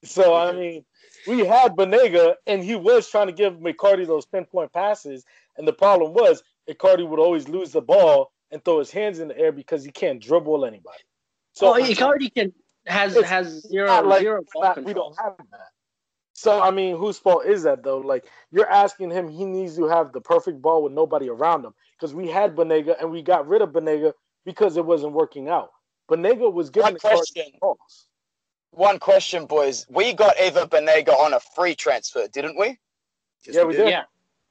So 0.04 0.36
I 0.36 0.52
mean, 0.52 0.86
we 1.26 1.46
had 1.46 1.72
Banega, 1.72 2.36
and 2.46 2.62
he 2.62 2.76
was 2.76 3.10
trying 3.10 3.28
to 3.28 3.34
give 3.34 3.54
McCarty 3.54 4.06
those 4.06 4.26
pinpoint 4.26 4.74
passes. 4.74 5.24
And 5.58 5.66
the 5.66 5.74
problem 5.74 6.14
was, 6.14 6.44
mccarty 6.70 7.08
would 7.08 7.18
always 7.18 7.48
lose 7.48 7.72
the 7.72 7.82
ball 7.82 8.34
and 8.52 8.64
throw 8.64 8.80
his 8.80 8.92
hands 8.92 9.20
in 9.20 9.30
the 9.30 9.38
air 9.38 9.54
because 9.54 9.86
he 9.86 9.92
can't 9.92 10.22
dribble 10.22 10.66
anybody. 10.66 11.00
so 11.54 11.74
oh, 11.74 11.80
Icardi 11.82 12.34
can 12.34 12.54
has 12.86 13.16
has 13.22 13.66
zero 13.68 14.02
like 14.04 14.22
zero 14.22 14.44
not- 14.58 14.84
we 14.84 14.94
don't 14.94 15.18
have 15.18 15.38
that. 15.38 15.70
So 16.34 16.62
I 16.62 16.72
mean, 16.72 16.98
whose 16.98 17.18
fault 17.18 17.46
is 17.46 17.64
that 17.64 17.84
though? 17.84 18.00
Like 18.00 18.26
you're 18.52 18.70
asking 18.70 19.12
him, 19.12 19.30
he 19.30 19.46
needs 19.46 19.78
to 19.78 19.88
have 19.88 20.12
the 20.12 20.20
perfect 20.20 20.62
ball 20.62 20.84
with 20.84 20.92
nobody 20.92 21.30
around 21.30 21.64
him. 21.64 21.74
Because 21.98 22.14
we 22.14 22.28
had 22.28 22.56
Banega 22.56 22.96
and 23.00 23.12
we 23.12 23.22
got 23.22 23.48
rid 23.48 23.62
of 23.62 23.70
Banega 23.70 24.14
because 24.46 24.78
it 24.78 24.86
wasn't 24.86 25.14
working 25.14 25.50
out. 25.50 25.72
Banega 26.10 26.52
was 26.52 26.70
giving 26.70 26.86
One 26.86 26.94
the 26.94 27.00
question. 27.00 27.46
balls. 27.62 28.08
One 28.72 29.00
question, 29.00 29.46
boys. 29.46 29.86
We 29.90 30.14
got 30.14 30.36
Eva 30.40 30.68
Banega 30.68 31.10
on 31.10 31.34
a 31.34 31.40
free 31.40 31.76
transfer, 31.76 32.28
didn't 32.28 32.60
we? 32.60 32.78
Yes, 33.46 33.56
Yeah, 33.56 33.64
we 33.64 33.76
did. 33.76 33.90
Yeah, 33.90 34.04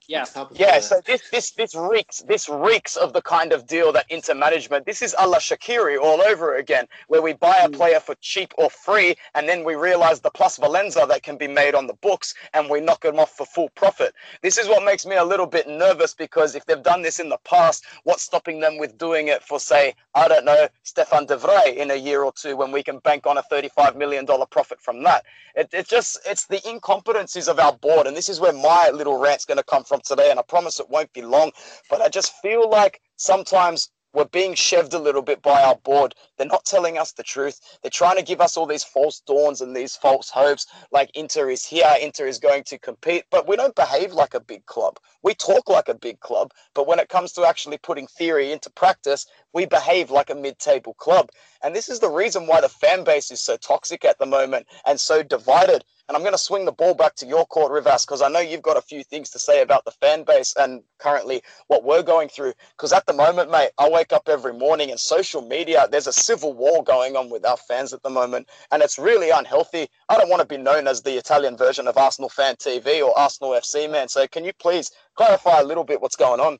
yeah. 0.08 0.20
On 0.20 0.26
top 0.26 0.50
of 0.52 0.58
Yeah, 0.58 0.80
so 0.80 1.00
this 1.06 1.22
this 1.30 1.50
this 1.52 1.74
reeks 1.74 2.22
this 2.28 2.48
reeks 2.48 2.96
of 2.96 3.12
the 3.12 3.22
kind 3.22 3.52
of 3.52 3.66
deal 3.66 3.92
that 3.92 4.06
Inter 4.10 4.34
management. 4.34 4.86
This 4.86 5.02
is 5.02 5.14
a 5.18 5.26
la 5.26 5.38
Shaqiri 5.38 5.98
all 6.00 6.22
over 6.22 6.56
again, 6.56 6.86
where 7.08 7.22
we 7.22 7.32
buy 7.34 7.56
a 7.64 7.68
Mm. 7.68 7.74
player 7.76 8.00
for 8.00 8.14
cheap 8.16 8.52
or 8.58 8.70
free, 8.70 9.16
and 9.34 9.48
then 9.48 9.64
we 9.64 9.74
realize 9.74 10.20
the 10.20 10.30
plusvalenza 10.30 11.08
that 11.08 11.22
can 11.22 11.36
be 11.36 11.48
made 11.48 11.74
on 11.74 11.86
the 11.86 11.94
books, 11.94 12.34
and 12.54 12.70
we 12.70 12.80
knock 12.80 13.02
them 13.02 13.18
off 13.18 13.32
for 13.36 13.46
full 13.46 13.70
profit. 13.70 14.14
This 14.42 14.58
is 14.58 14.68
what 14.68 14.84
makes 14.84 15.06
me 15.06 15.16
a 15.16 15.24
little 15.24 15.46
bit 15.46 15.68
nervous 15.68 16.14
because 16.14 16.54
if 16.54 16.66
they've 16.66 16.82
done 16.82 17.02
this 17.02 17.20
in 17.20 17.28
the 17.28 17.38
past, 17.44 17.84
what's 18.04 18.22
stopping 18.22 18.60
them 18.60 18.78
with 18.78 18.98
doing 18.98 19.28
it 19.28 19.42
for 19.42 19.60
say 19.60 19.94
I 20.14 20.28
don't 20.28 20.44
know 20.44 20.68
Stefan 20.84 21.26
De 21.26 21.36
Vrij 21.36 21.76
in 21.76 21.90
a 21.90 21.96
year 21.96 22.22
or 22.24 22.32
two 22.32 22.56
when 22.56 22.72
we 22.72 22.82
can 22.82 22.98
bank 22.98 23.26
on 23.26 23.38
a 23.38 23.42
thirty-five 23.42 23.96
million 23.96 24.24
dollar 24.24 24.46
profit 24.46 24.80
from 24.80 25.02
that? 25.04 25.24
It, 25.56 25.70
it 25.72 25.88
just 25.88 26.18
it's 26.26 26.46
the 26.46 26.58
incompetencies 26.60 27.48
of 27.48 27.58
our 27.58 27.72
board, 27.72 28.06
and 28.06 28.16
this 28.16 28.28
is 28.28 28.40
where 28.40 28.52
my 28.52 28.90
little 28.92 29.18
rant's 29.18 29.44
going 29.44 29.58
to 29.58 29.64
come 29.64 29.84
from 29.84 29.93
today. 30.00 30.30
And 30.30 30.38
I 30.38 30.42
promise 30.42 30.80
it 30.80 30.90
won't 30.90 31.12
be 31.12 31.22
long, 31.22 31.52
but 31.90 32.00
I 32.00 32.08
just 32.08 32.34
feel 32.42 32.68
like 32.68 33.00
sometimes 33.16 33.90
we're 34.14 34.24
being 34.26 34.54
shoved 34.54 34.94
a 34.94 34.98
little 34.98 35.22
bit 35.22 35.42
by 35.42 35.62
our 35.64 35.74
board. 35.74 36.14
They're 36.38 36.46
not 36.46 36.64
telling 36.64 36.98
us 36.98 37.12
the 37.12 37.24
truth. 37.24 37.60
They're 37.82 37.90
trying 37.90 38.16
to 38.16 38.22
give 38.22 38.40
us 38.40 38.56
all 38.56 38.66
these 38.66 38.84
false 38.84 39.20
dawns 39.20 39.60
and 39.60 39.74
these 39.74 39.96
false 39.96 40.30
hopes, 40.30 40.66
like 40.92 41.10
Inter 41.14 41.50
is 41.50 41.66
here, 41.66 41.92
Inter 42.00 42.26
is 42.26 42.38
going 42.38 42.62
to 42.64 42.78
compete. 42.78 43.24
But 43.30 43.48
we 43.48 43.56
don't 43.56 43.74
behave 43.74 44.12
like 44.12 44.34
a 44.34 44.40
big 44.40 44.64
club. 44.66 45.00
We 45.24 45.34
talk 45.34 45.68
like 45.68 45.88
a 45.88 45.94
big 45.94 46.20
club, 46.20 46.52
but 46.74 46.86
when 46.86 47.00
it 47.00 47.08
comes 47.08 47.32
to 47.32 47.44
actually 47.44 47.78
putting 47.78 48.06
theory 48.06 48.52
into 48.52 48.70
practice, 48.70 49.26
we 49.52 49.66
behave 49.66 50.12
like 50.12 50.30
a 50.30 50.34
mid-table 50.34 50.94
club. 50.94 51.30
And 51.62 51.74
this 51.74 51.88
is 51.88 51.98
the 51.98 52.10
reason 52.10 52.46
why 52.46 52.60
the 52.60 52.68
fan 52.68 53.02
base 53.02 53.32
is 53.32 53.40
so 53.40 53.56
toxic 53.56 54.04
at 54.04 54.18
the 54.18 54.26
moment 54.26 54.68
and 54.86 55.00
so 55.00 55.24
divided. 55.24 55.84
And 56.08 56.16
I'm 56.16 56.22
going 56.22 56.34
to 56.34 56.38
swing 56.38 56.66
the 56.66 56.72
ball 56.72 56.94
back 56.94 57.14
to 57.16 57.26
your 57.26 57.46
court, 57.46 57.72
Rivas, 57.72 58.04
because 58.04 58.20
I 58.20 58.28
know 58.28 58.40
you've 58.40 58.62
got 58.62 58.76
a 58.76 58.82
few 58.82 59.02
things 59.02 59.30
to 59.30 59.38
say 59.38 59.62
about 59.62 59.84
the 59.86 59.90
fan 59.90 60.22
base 60.22 60.54
and 60.56 60.82
currently 60.98 61.42
what 61.68 61.82
we're 61.82 62.02
going 62.02 62.28
through. 62.28 62.52
Because 62.76 62.92
at 62.92 63.06
the 63.06 63.14
moment, 63.14 63.50
mate, 63.50 63.70
I 63.78 63.88
wake 63.88 64.12
up 64.12 64.28
every 64.28 64.52
morning 64.52 64.90
and 64.90 65.00
social 65.00 65.40
media, 65.40 65.88
there's 65.90 66.06
a 66.06 66.12
civil 66.12 66.52
war 66.52 66.84
going 66.84 67.16
on 67.16 67.30
with 67.30 67.46
our 67.46 67.56
fans 67.56 67.94
at 67.94 68.02
the 68.02 68.10
moment. 68.10 68.48
And 68.70 68.82
it's 68.82 68.98
really 68.98 69.30
unhealthy. 69.30 69.88
I 70.10 70.18
don't 70.18 70.28
want 70.28 70.40
to 70.40 70.46
be 70.46 70.62
known 70.62 70.86
as 70.86 71.00
the 71.00 71.16
Italian 71.16 71.56
version 71.56 71.88
of 71.88 71.96
Arsenal 71.96 72.28
Fan 72.28 72.56
TV 72.56 73.02
or 73.02 73.18
Arsenal 73.18 73.52
FC, 73.52 73.90
man. 73.90 74.08
So 74.08 74.26
can 74.26 74.44
you 74.44 74.52
please 74.52 74.90
clarify 75.16 75.60
a 75.60 75.64
little 75.64 75.84
bit 75.84 76.02
what's 76.02 76.16
going 76.16 76.40
on? 76.40 76.58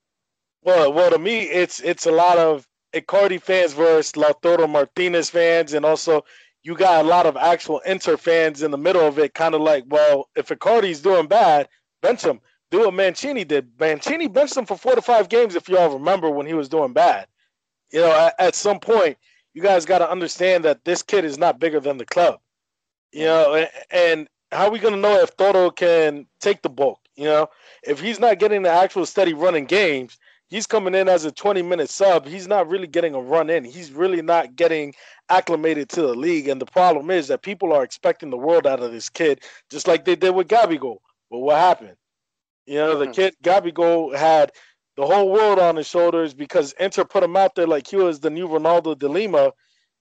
Well, 0.62 0.90
well, 0.90 1.10
to 1.10 1.18
me, 1.18 1.40
it's 1.42 1.80
it's 1.80 2.06
a 2.06 2.10
lot 2.10 2.38
of 2.38 2.66
Icardi 2.94 3.42
fans 3.42 3.74
versus 3.74 4.12
Lautaro 4.12 4.70
Martinez 4.70 5.28
fans, 5.28 5.74
and 5.74 5.84
also 5.84 6.24
you 6.64 6.74
got 6.74 7.04
a 7.04 7.08
lot 7.08 7.26
of 7.26 7.36
actual 7.36 7.78
Inter 7.80 8.16
fans 8.16 8.62
in 8.62 8.70
the 8.70 8.78
middle 8.78 9.06
of 9.06 9.18
it, 9.18 9.34
kind 9.34 9.54
of 9.54 9.60
like, 9.60 9.84
well, 9.86 10.28
if 10.34 10.48
Icardi's 10.48 11.00
doing 11.00 11.26
bad, 11.26 11.68
bench 12.02 12.24
him. 12.24 12.40
Do 12.70 12.80
what 12.80 12.94
Mancini 12.94 13.44
did. 13.44 13.68
Mancini 13.78 14.26
benched 14.26 14.56
him 14.56 14.64
for 14.64 14.76
four 14.76 14.94
to 14.94 15.02
five 15.02 15.28
games, 15.28 15.54
if 15.54 15.68
y'all 15.68 15.92
remember 15.92 16.30
when 16.30 16.46
he 16.46 16.54
was 16.54 16.68
doing 16.68 16.94
bad. 16.94 17.26
You 17.92 18.00
know, 18.00 18.10
at, 18.10 18.34
at 18.38 18.54
some 18.54 18.80
point, 18.80 19.18
you 19.52 19.62
guys 19.62 19.84
got 19.84 19.98
to 19.98 20.10
understand 20.10 20.64
that 20.64 20.84
this 20.84 21.02
kid 21.02 21.24
is 21.24 21.38
not 21.38 21.60
bigger 21.60 21.80
than 21.80 21.98
the 21.98 22.06
club. 22.06 22.40
You 23.12 23.26
know, 23.26 23.66
and, 23.90 24.28
how 24.50 24.66
are 24.66 24.70
we 24.70 24.78
going 24.78 24.94
to 24.94 25.00
know 25.00 25.20
if 25.20 25.36
Toro 25.36 25.70
can 25.70 26.26
take 26.40 26.62
the 26.62 26.68
bulk? 26.68 27.00
You 27.16 27.24
know, 27.24 27.48
if 27.82 28.00
he's 28.00 28.20
not 28.20 28.38
getting 28.38 28.62
the 28.62 28.70
actual 28.70 29.04
steady 29.04 29.34
running 29.34 29.64
games, 29.64 30.16
he's 30.48 30.66
coming 30.66 30.94
in 30.94 31.08
as 31.08 31.24
a 31.24 31.32
20 31.32 31.62
minute 31.62 31.90
sub. 31.90 32.26
He's 32.26 32.46
not 32.46 32.68
really 32.68 32.86
getting 32.86 33.14
a 33.14 33.20
run 33.20 33.50
in. 33.50 33.64
He's 33.64 33.92
really 33.92 34.22
not 34.22 34.56
getting 34.56 34.94
acclimated 35.28 35.88
to 35.90 36.02
the 36.02 36.14
league. 36.14 36.48
And 36.48 36.60
the 36.60 36.66
problem 36.66 37.10
is 37.10 37.28
that 37.28 37.42
people 37.42 37.72
are 37.72 37.82
expecting 37.82 38.30
the 38.30 38.36
world 38.36 38.66
out 38.66 38.82
of 38.82 38.92
this 38.92 39.08
kid, 39.08 39.42
just 39.70 39.88
like 39.88 40.04
they 40.04 40.16
did 40.16 40.34
with 40.34 40.48
Gabigol. 40.48 40.98
But 41.30 41.38
what 41.38 41.56
happened? 41.56 41.96
You 42.66 42.78
know, 42.78 42.98
the 42.98 43.06
mm-hmm. 43.06 43.12
kid 43.12 43.34
Gabigol 43.42 44.16
had 44.16 44.52
the 44.96 45.06
whole 45.06 45.30
world 45.30 45.58
on 45.58 45.76
his 45.76 45.86
shoulders 45.86 46.34
because 46.34 46.72
Inter 46.78 47.04
put 47.04 47.22
him 47.22 47.36
out 47.36 47.54
there 47.54 47.66
like 47.66 47.86
he 47.86 47.96
was 47.96 48.20
the 48.20 48.30
new 48.30 48.48
Ronaldo 48.48 48.98
de 48.98 49.08
Lima, 49.08 49.52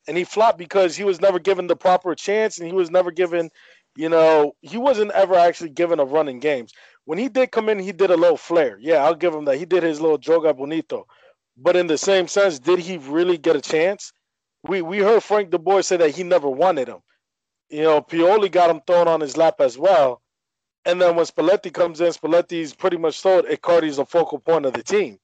and 0.08 0.18
he 0.18 0.24
flopped 0.24 0.58
because 0.58 0.96
he 0.96 1.04
was 1.04 1.20
never 1.20 1.40
given 1.40 1.68
the 1.68 1.76
proper 1.76 2.14
chance 2.16 2.58
and 2.58 2.68
he 2.68 2.74
was 2.74 2.92
never 2.92 3.10
given, 3.10 3.50
you 3.96 4.10
know, 4.10 4.54
he 4.62 4.78
wasn't 4.78 5.12
ever 5.12 5.36
actually 5.36 5.70
given 5.70 6.00
a 6.00 6.06
run 6.06 6.28
in 6.28 6.40
games. 6.40 6.74
When 7.06 7.18
he 7.18 7.30
did 7.30 7.52
come 7.52 7.70
in, 7.70 7.80
he 7.80 7.92
did 7.92 8.12
a 8.12 8.18
little 8.18 8.38
flair. 8.38 8.78
Yeah, 8.80 9.04
I'll 9.04 9.16
give 9.16 9.34
him 9.34 9.46
that. 9.46 9.58
He 9.58 9.66
did 9.66 9.84
his 9.84 10.00
little 10.00 10.18
joga 10.18 10.56
bonito. 10.56 11.06
But 11.58 11.76
in 11.76 11.88
the 11.88 11.98
same 11.98 12.28
sense, 12.28 12.60
did 12.60 12.80
he 12.80 12.98
really 12.98 13.38
get 13.38 13.56
a 13.56 13.62
chance? 13.62 14.14
we 14.64 14.82
we 14.82 15.00
heard 15.00 15.24
Frank 15.24 15.52
De 15.52 15.60
Boer 15.60 15.82
say 15.82 15.98
that 15.98 16.16
he 16.16 16.24
never 16.24 16.50
wanted 16.50 16.88
him. 16.88 17.00
You 17.70 17.84
know, 17.84 18.02
Pioli 18.02 18.52
got 18.52 18.70
him 18.70 18.82
thrown 18.86 19.08
on 19.08 19.22
his 19.22 19.38
lap 19.38 19.56
as 19.60 19.78
well. 19.78 20.22
And 20.86 21.02
then 21.02 21.16
when 21.16 21.26
Spalletti 21.26 21.74
comes 21.74 22.02
in, 22.02 22.12
Spalletti's 22.12 22.74
pretty 22.74 22.98
much 22.98 23.22
told 23.22 23.46
Icardi's 23.46 23.98
the 23.98 24.06
focal 24.06 24.40
point 24.40 24.66
of 24.66 24.74
the 24.74 24.84
team. 24.84 25.18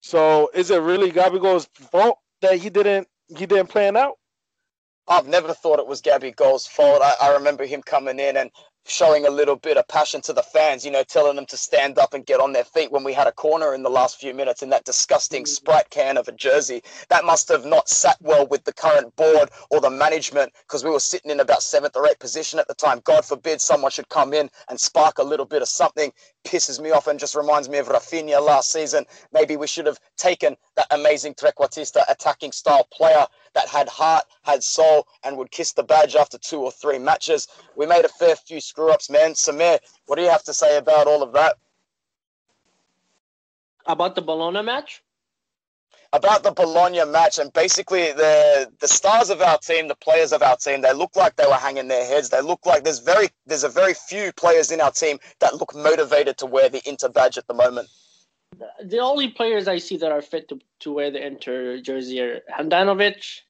So 0.00 0.50
is 0.54 0.70
it 0.70 0.80
really 0.80 1.10
Gabigol's 1.10 1.68
fault 1.74 2.18
that 2.40 2.58
he 2.58 2.70
didn't 2.70 3.08
he 3.28 3.46
didn't 3.46 3.68
plan 3.68 3.96
out? 3.96 4.14
I've 5.06 5.28
never 5.28 5.52
thought 5.52 5.78
it 5.78 5.86
was 5.86 6.00
Gabigol's 6.00 6.66
fault. 6.66 7.02
I, 7.02 7.14
I 7.20 7.32
remember 7.34 7.66
him 7.66 7.82
coming 7.82 8.18
in 8.18 8.36
and 8.38 8.50
showing 8.86 9.26
a 9.26 9.30
little 9.30 9.56
bit 9.56 9.76
of 9.76 9.88
passion 9.88 10.20
to 10.20 10.32
the 10.32 10.42
fans, 10.42 10.84
you 10.84 10.90
know, 10.90 11.02
telling 11.02 11.36
them 11.36 11.46
to 11.46 11.56
stand 11.56 11.98
up 11.98 12.12
and 12.12 12.26
get 12.26 12.40
on 12.40 12.52
their 12.52 12.64
feet 12.64 12.92
when 12.92 13.02
we 13.02 13.12
had 13.14 13.26
a 13.26 13.32
corner 13.32 13.74
in 13.74 13.82
the 13.82 13.90
last 13.90 14.18
few 14.20 14.34
minutes 14.34 14.62
in 14.62 14.68
that 14.70 14.84
disgusting 14.84 15.44
mm. 15.44 15.48
Sprite 15.48 15.88
can 15.90 16.16
of 16.18 16.28
a 16.28 16.32
jersey. 16.32 16.82
That 17.08 17.24
must 17.24 17.48
have 17.48 17.64
not 17.64 17.88
sat 17.88 18.16
well 18.20 18.46
with 18.46 18.64
the 18.64 18.72
current 18.72 19.14
board 19.16 19.50
or 19.70 19.80
the 19.80 19.90
management 19.90 20.52
because 20.66 20.84
we 20.84 20.90
were 20.90 21.00
sitting 21.00 21.30
in 21.30 21.40
about 21.40 21.62
seventh 21.62 21.96
or 21.96 22.06
eighth 22.06 22.18
position 22.18 22.58
at 22.58 22.68
the 22.68 22.74
time. 22.74 23.00
God 23.04 23.24
forbid 23.24 23.60
someone 23.60 23.90
should 23.90 24.08
come 24.10 24.34
in 24.34 24.50
and 24.68 24.78
spark 24.78 25.18
a 25.18 25.24
little 25.24 25.46
bit 25.46 25.62
of 25.62 25.68
something. 25.68 26.12
Pisses 26.44 26.80
me 26.80 26.90
off 26.90 27.06
and 27.06 27.18
just 27.18 27.34
reminds 27.34 27.70
me 27.70 27.78
of 27.78 27.88
Rafinha 27.88 28.44
last 28.44 28.70
season. 28.70 29.06
Maybe 29.32 29.56
we 29.56 29.66
should 29.66 29.86
have 29.86 29.98
taken 30.18 30.56
that 30.76 30.86
amazing 30.90 31.34
trequartista 31.34 32.02
attacking 32.10 32.52
style 32.52 32.86
player 32.92 33.26
that 33.54 33.68
had 33.68 33.88
heart, 33.88 34.24
had 34.42 34.62
soul, 34.62 35.06
and 35.22 35.36
would 35.36 35.50
kiss 35.50 35.72
the 35.72 35.82
badge 35.82 36.14
after 36.14 36.38
two 36.38 36.60
or 36.60 36.70
three 36.70 36.98
matches. 36.98 37.48
We 37.76 37.86
made 37.86 38.04
a 38.04 38.08
fair 38.08 38.36
few 38.36 38.60
screw 38.60 38.90
ups, 38.90 39.08
man. 39.08 39.32
Samir, 39.32 39.78
what 40.06 40.16
do 40.16 40.22
you 40.22 40.30
have 40.30 40.44
to 40.44 40.54
say 40.54 40.76
about 40.76 41.06
all 41.06 41.22
of 41.22 41.32
that? 41.32 41.56
About 43.86 44.14
the 44.14 44.22
Bologna 44.22 44.62
match? 44.62 45.02
About 46.12 46.44
the 46.44 46.52
Bologna 46.52 47.04
match, 47.04 47.40
and 47.40 47.52
basically 47.52 48.12
the 48.12 48.70
the 48.78 48.86
stars 48.86 49.30
of 49.30 49.42
our 49.42 49.58
team, 49.58 49.88
the 49.88 49.96
players 49.96 50.32
of 50.32 50.42
our 50.42 50.56
team, 50.56 50.80
they 50.80 50.92
look 50.92 51.16
like 51.16 51.34
they 51.34 51.46
were 51.46 51.54
hanging 51.54 51.88
their 51.88 52.06
heads. 52.06 52.28
They 52.28 52.40
look 52.40 52.64
like 52.64 52.84
there's 52.84 53.00
very 53.00 53.30
there's 53.46 53.64
a 53.64 53.68
very 53.68 53.94
few 53.94 54.32
players 54.32 54.70
in 54.70 54.80
our 54.80 54.92
team 54.92 55.18
that 55.40 55.56
look 55.56 55.74
motivated 55.74 56.38
to 56.38 56.46
wear 56.46 56.68
the 56.68 56.88
Inter 56.88 57.08
badge 57.08 57.36
at 57.36 57.48
the 57.48 57.54
moment 57.54 57.88
the 58.84 58.98
only 58.98 59.28
players 59.28 59.68
I 59.68 59.78
see 59.78 59.96
that 59.98 60.12
are 60.12 60.22
fit 60.22 60.48
to, 60.48 60.58
to 60.80 60.92
wear 60.92 61.10
the 61.10 61.24
Inter 61.24 61.80
jersey 61.80 62.20
are 62.20 62.40
Handanovic, 62.50 63.40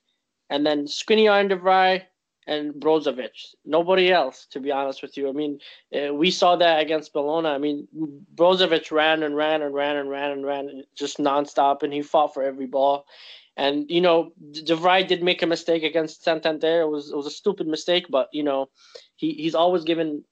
and 0.51 0.67
then 0.67 0.87
Skriniar 0.87 1.41
and 1.41 1.49
De 1.49 1.57
Vrij, 1.57 2.03
and 2.47 2.75
Brozovic. 2.75 3.55
Nobody 3.65 4.13
else, 4.13 4.47
to 4.51 4.61
be 4.61 4.71
honest 4.71 5.03
with 5.03 5.17
you. 5.17 5.29
I 5.29 5.33
mean, 5.33 5.61
uh, 5.95 6.13
we 6.13 6.31
saw 6.31 6.57
that 6.57 6.81
against 6.81 7.13
Bologna. 7.13 7.49
I 7.49 7.59
mean, 7.59 7.89
Brozovic 8.35 8.91
ran 8.91 9.23
and 9.23 9.37
ran 9.37 9.63
and 9.63 9.75
ran 9.75 9.97
and 9.97 10.11
ran 10.11 10.33
and 10.33 10.45
ran 10.45 10.83
just 10.97 11.19
nonstop, 11.19 11.83
and 11.83 11.93
he 11.93 12.03
fought 12.03 12.35
for 12.35 12.43
every 12.43 12.67
ball. 12.67 13.07
And 13.57 13.89
you 13.89 14.01
know, 14.01 14.33
De 14.53 14.77
Vrij 14.77 15.07
did 15.07 15.23
make 15.23 15.43
a 15.43 15.47
mistake 15.47 15.85
against 15.85 16.25
Santander. 16.25 16.83
It 16.83 16.89
was 16.89 17.11
it 17.11 17.17
was 17.17 17.27
a 17.27 17.31
stupid 17.31 17.67
mistake, 17.67 18.07
but 18.11 18.29
you 18.33 18.43
know, 18.43 18.69
he 19.17 19.33
he's 19.35 19.55
always 19.55 19.85
given 19.85 20.25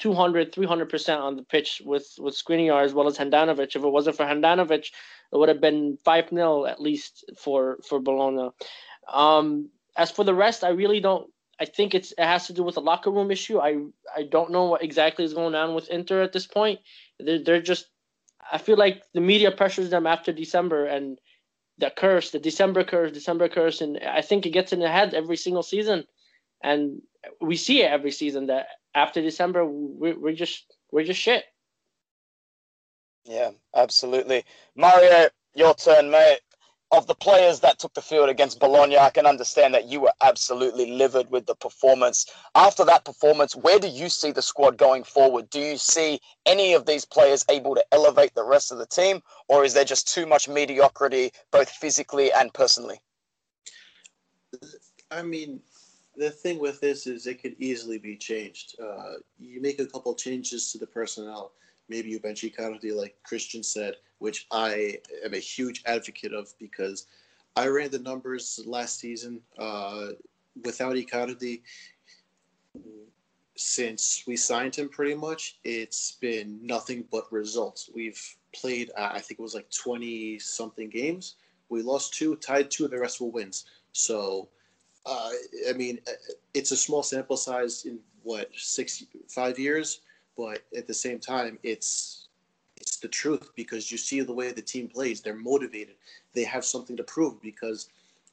200, 0.00 0.52
300% 0.52 1.18
on 1.18 1.36
the 1.36 1.42
pitch 1.42 1.82
with, 1.84 2.14
with 2.18 2.34
Skriniar 2.34 2.84
as 2.84 2.94
well 2.94 3.06
as 3.06 3.18
Handanovic. 3.18 3.76
If 3.76 3.84
it 3.84 3.88
wasn't 3.88 4.16
for 4.16 4.24
Handanovic, 4.24 4.86
it 5.32 5.36
would 5.36 5.48
have 5.48 5.60
been 5.60 5.98
5 6.04 6.30
0 6.30 6.66
at 6.66 6.80
least 6.80 7.24
for, 7.38 7.78
for 7.86 8.00
Bologna. 8.00 8.50
Um, 9.12 9.70
as 9.96 10.10
for 10.10 10.24
the 10.24 10.34
rest, 10.34 10.64
I 10.64 10.70
really 10.70 11.00
don't. 11.00 11.30
I 11.60 11.66
think 11.66 11.94
it's 11.94 12.12
it 12.12 12.24
has 12.24 12.46
to 12.46 12.54
do 12.54 12.62
with 12.62 12.78
a 12.78 12.80
locker 12.80 13.10
room 13.10 13.30
issue. 13.30 13.58
I 13.58 13.76
I 14.16 14.22
don't 14.22 14.50
know 14.50 14.64
what 14.64 14.82
exactly 14.82 15.24
is 15.24 15.34
going 15.34 15.54
on 15.54 15.74
with 15.74 15.90
Inter 15.90 16.22
at 16.22 16.32
this 16.32 16.46
point. 16.46 16.80
They're, 17.18 17.42
they're 17.42 17.62
just. 17.62 17.88
I 18.50 18.56
feel 18.58 18.78
like 18.78 19.02
the 19.12 19.20
media 19.20 19.50
pressures 19.50 19.90
them 19.90 20.06
after 20.06 20.32
December 20.32 20.86
and 20.86 21.18
the 21.78 21.90
curse, 21.90 22.30
the 22.30 22.38
December 22.38 22.82
curse, 22.82 23.12
December 23.12 23.48
curse, 23.48 23.80
and 23.80 23.98
I 23.98 24.22
think 24.22 24.46
it 24.46 24.50
gets 24.50 24.72
in 24.72 24.80
the 24.80 24.88
head 24.88 25.12
every 25.12 25.36
single 25.36 25.62
season, 25.62 26.04
and 26.62 27.02
we 27.40 27.56
see 27.56 27.82
it 27.82 27.90
every 27.90 28.10
season 28.10 28.46
that 28.46 28.66
after 28.94 29.22
December, 29.22 29.64
we're, 29.64 30.18
we're 30.18 30.34
just 30.34 30.76
we're 30.90 31.04
just 31.04 31.20
shit. 31.20 31.44
Yeah, 33.24 33.50
absolutely. 33.74 34.44
Mario, 34.76 35.28
your 35.54 35.74
turn, 35.74 36.10
mate. 36.10 36.40
Of 36.92 37.06
the 37.06 37.14
players 37.14 37.60
that 37.60 37.78
took 37.78 37.94
the 37.94 38.02
field 38.02 38.30
against 38.30 38.58
Bologna, 38.58 38.98
I 38.98 39.10
can 39.10 39.24
understand 39.24 39.74
that 39.74 39.86
you 39.86 40.00
were 40.00 40.12
absolutely 40.22 40.90
livid 40.90 41.30
with 41.30 41.46
the 41.46 41.54
performance. 41.54 42.26
After 42.56 42.84
that 42.84 43.04
performance, 43.04 43.54
where 43.54 43.78
do 43.78 43.86
you 43.86 44.08
see 44.08 44.32
the 44.32 44.42
squad 44.42 44.76
going 44.76 45.04
forward? 45.04 45.50
Do 45.50 45.60
you 45.60 45.76
see 45.76 46.18
any 46.46 46.72
of 46.72 46.86
these 46.86 47.04
players 47.04 47.44
able 47.48 47.76
to 47.76 47.84
elevate 47.92 48.34
the 48.34 48.42
rest 48.42 48.72
of 48.72 48.78
the 48.78 48.86
team, 48.86 49.22
or 49.46 49.64
is 49.64 49.72
there 49.72 49.84
just 49.84 50.12
too 50.12 50.26
much 50.26 50.48
mediocrity, 50.48 51.30
both 51.52 51.70
physically 51.70 52.32
and 52.32 52.52
personally? 52.52 53.00
I 55.12 55.22
mean, 55.22 55.60
the 56.20 56.30
thing 56.30 56.58
with 56.58 56.80
this 56.80 57.06
is 57.06 57.26
it 57.26 57.40
could 57.40 57.56
easily 57.58 57.96
be 57.96 58.14
changed. 58.14 58.76
Uh, 58.78 59.14
you 59.38 59.60
make 59.62 59.80
a 59.80 59.86
couple 59.86 60.14
changes 60.14 60.70
to 60.70 60.76
the 60.76 60.86
personnel. 60.86 61.52
Maybe 61.88 62.10
you 62.10 62.20
bench 62.20 62.42
Icardi, 62.42 62.94
like 62.94 63.16
Christian 63.22 63.62
said, 63.62 63.94
which 64.18 64.46
I 64.52 64.98
am 65.24 65.32
a 65.32 65.38
huge 65.38 65.82
advocate 65.86 66.34
of 66.34 66.52
because 66.58 67.06
I 67.56 67.68
ran 67.68 67.90
the 67.90 68.00
numbers 68.00 68.60
last 68.66 68.98
season 68.98 69.40
uh, 69.58 70.08
without 70.62 70.94
Icardi. 70.94 71.62
Since 73.56 74.24
we 74.26 74.36
signed 74.36 74.76
him, 74.76 74.90
pretty 74.90 75.14
much, 75.14 75.58
it's 75.64 76.12
been 76.12 76.58
nothing 76.62 77.04
but 77.10 77.32
results. 77.32 77.88
We've 77.94 78.22
played, 78.54 78.90
uh, 78.94 79.10
I 79.12 79.20
think 79.20 79.40
it 79.40 79.42
was 79.42 79.54
like 79.54 79.70
20 79.70 80.38
something 80.38 80.90
games. 80.90 81.36
We 81.70 81.80
lost 81.80 82.12
two, 82.12 82.36
tied 82.36 82.70
two, 82.70 82.88
the 82.88 82.98
rest 82.98 83.22
were 83.22 83.28
wins. 83.28 83.64
So 83.92 84.48
uh, 85.06 85.30
I 85.68 85.72
mean, 85.72 85.98
uh, 86.08 86.12
it's 86.54 86.72
a 86.72 86.76
small 86.76 87.02
sample 87.02 87.36
size 87.36 87.84
in 87.84 87.98
what 88.22 88.50
six, 88.54 89.04
five 89.28 89.58
years, 89.58 90.00
but 90.36 90.62
at 90.76 90.86
the 90.86 90.94
same 90.94 91.18
time, 91.18 91.58
it's 91.62 92.28
it's 92.76 92.96
the 92.98 93.08
truth 93.08 93.50
because 93.56 93.92
you 93.92 93.98
see 93.98 94.20
the 94.22 94.32
way 94.32 94.52
the 94.52 94.62
team 94.62 94.88
plays. 94.88 95.20
They're 95.20 95.34
motivated. 95.34 95.96
They 96.34 96.44
have 96.44 96.64
something 96.64 96.96
to 96.96 97.02
prove 97.04 97.40
because 97.42 97.88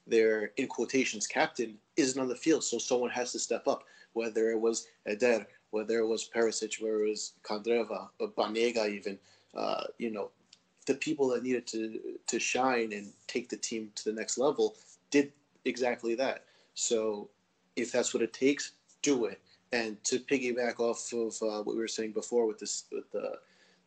their 0.05 0.51
in 0.57 0.67
quotations 0.67 1.27
captain 1.27 1.77
isn't 1.97 2.21
on 2.21 2.29
the 2.29 2.35
field, 2.35 2.63
so 2.63 2.77
someone 2.77 3.09
has 3.09 3.31
to 3.33 3.39
step 3.39 3.67
up. 3.67 3.83
Whether 4.13 4.51
it 4.51 4.59
was 4.59 4.87
Eder, 5.05 5.45
whether 5.71 5.99
it 5.99 6.07
was 6.07 6.29
Perisic, 6.33 6.81
whether 6.81 7.03
it 7.03 7.09
was 7.09 7.33
Candreva, 7.43 8.09
Banega, 8.19 8.89
even 8.89 9.19
uh, 9.55 9.83
you 9.97 10.11
know, 10.11 10.31
the 10.85 10.95
people 10.95 11.27
that 11.29 11.43
needed 11.43 11.67
to 11.67 11.99
to 12.27 12.39
shine 12.39 12.93
and 12.93 13.11
take 13.27 13.49
the 13.49 13.57
team 13.57 13.91
to 13.95 14.05
the 14.05 14.13
next 14.13 14.37
level 14.37 14.75
did 15.11 15.31
exactly 15.65 16.15
that. 16.15 16.45
So 16.77 17.31
if 17.75 17.91
that's 17.91 18.13
what 18.13 18.21
it 18.21 18.33
takes, 18.33 18.73
do 19.01 19.25
it. 19.25 19.41
And 19.73 20.01
to 20.03 20.19
piggyback 20.19 20.79
off 20.79 21.11
of 21.11 21.35
uh, 21.41 21.63
what 21.63 21.75
we 21.75 21.81
were 21.81 21.87
saying 21.87 22.11
before 22.11 22.45
with 22.45 22.59
this 22.59 22.85
with 22.91 23.11
the 23.11 23.39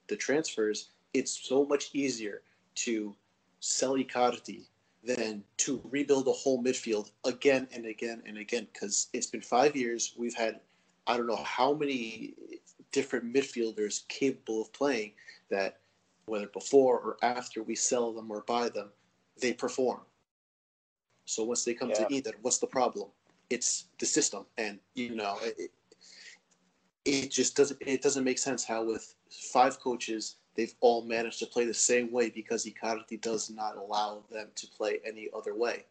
the 0.08 0.16
transfers, 0.16 0.90
it's 1.14 1.30
so 1.30 1.64
much 1.64 1.90
easier 1.92 2.42
to 2.86 3.14
sell 3.60 3.94
Icardi 3.94 4.66
than 5.04 5.44
to 5.58 5.80
rebuild 5.88 6.26
a 6.26 6.32
whole 6.32 6.60
midfield 6.62 7.12
again 7.24 7.68
and 7.72 7.86
again 7.86 8.22
and 8.26 8.36
again 8.38 8.66
because 8.72 9.06
it's 9.12 9.28
been 9.28 9.40
five 9.40 9.76
years. 9.76 10.12
We've 10.18 10.34
had 10.34 10.58
I 11.06 11.16
don't 11.16 11.28
know 11.28 11.44
how 11.44 11.72
many 11.72 12.34
different 12.90 13.32
midfielders 13.32 14.08
capable 14.08 14.62
of 14.62 14.72
playing 14.72 15.12
that 15.48 15.78
whether 16.26 16.48
before 16.48 16.98
or 16.98 17.16
after 17.22 17.62
we 17.62 17.76
sell 17.76 18.12
them 18.12 18.32
or 18.32 18.42
buy 18.48 18.68
them, 18.68 18.88
they 19.40 19.52
perform. 19.52 20.00
So 21.30 21.44
once 21.44 21.64
they 21.64 21.74
come 21.74 21.90
yeah. 21.90 22.06
to 22.06 22.14
Eder, 22.14 22.32
what's 22.42 22.58
the 22.58 22.66
problem? 22.66 23.08
It's 23.50 23.86
the 23.98 24.06
system, 24.06 24.46
and 24.58 24.78
you 24.94 25.14
know 25.14 25.38
it, 25.42 25.70
it 27.04 27.30
just 27.30 27.56
doesn't 27.56 27.80
it 27.84 28.02
doesn't 28.02 28.24
make 28.24 28.38
sense 28.38 28.64
how 28.64 28.84
with 28.84 29.14
five 29.52 29.78
coaches 29.80 30.36
they've 30.56 30.74
all 30.80 31.02
managed 31.04 31.38
to 31.38 31.46
play 31.46 31.64
the 31.64 31.74
same 31.74 32.12
way 32.12 32.30
because 32.30 32.66
Icardi 32.66 33.20
does 33.20 33.48
not 33.50 33.76
allow 33.76 34.24
them 34.30 34.48
to 34.56 34.66
play 34.66 34.98
any 35.06 35.28
other 35.36 35.54
way. 35.54 35.84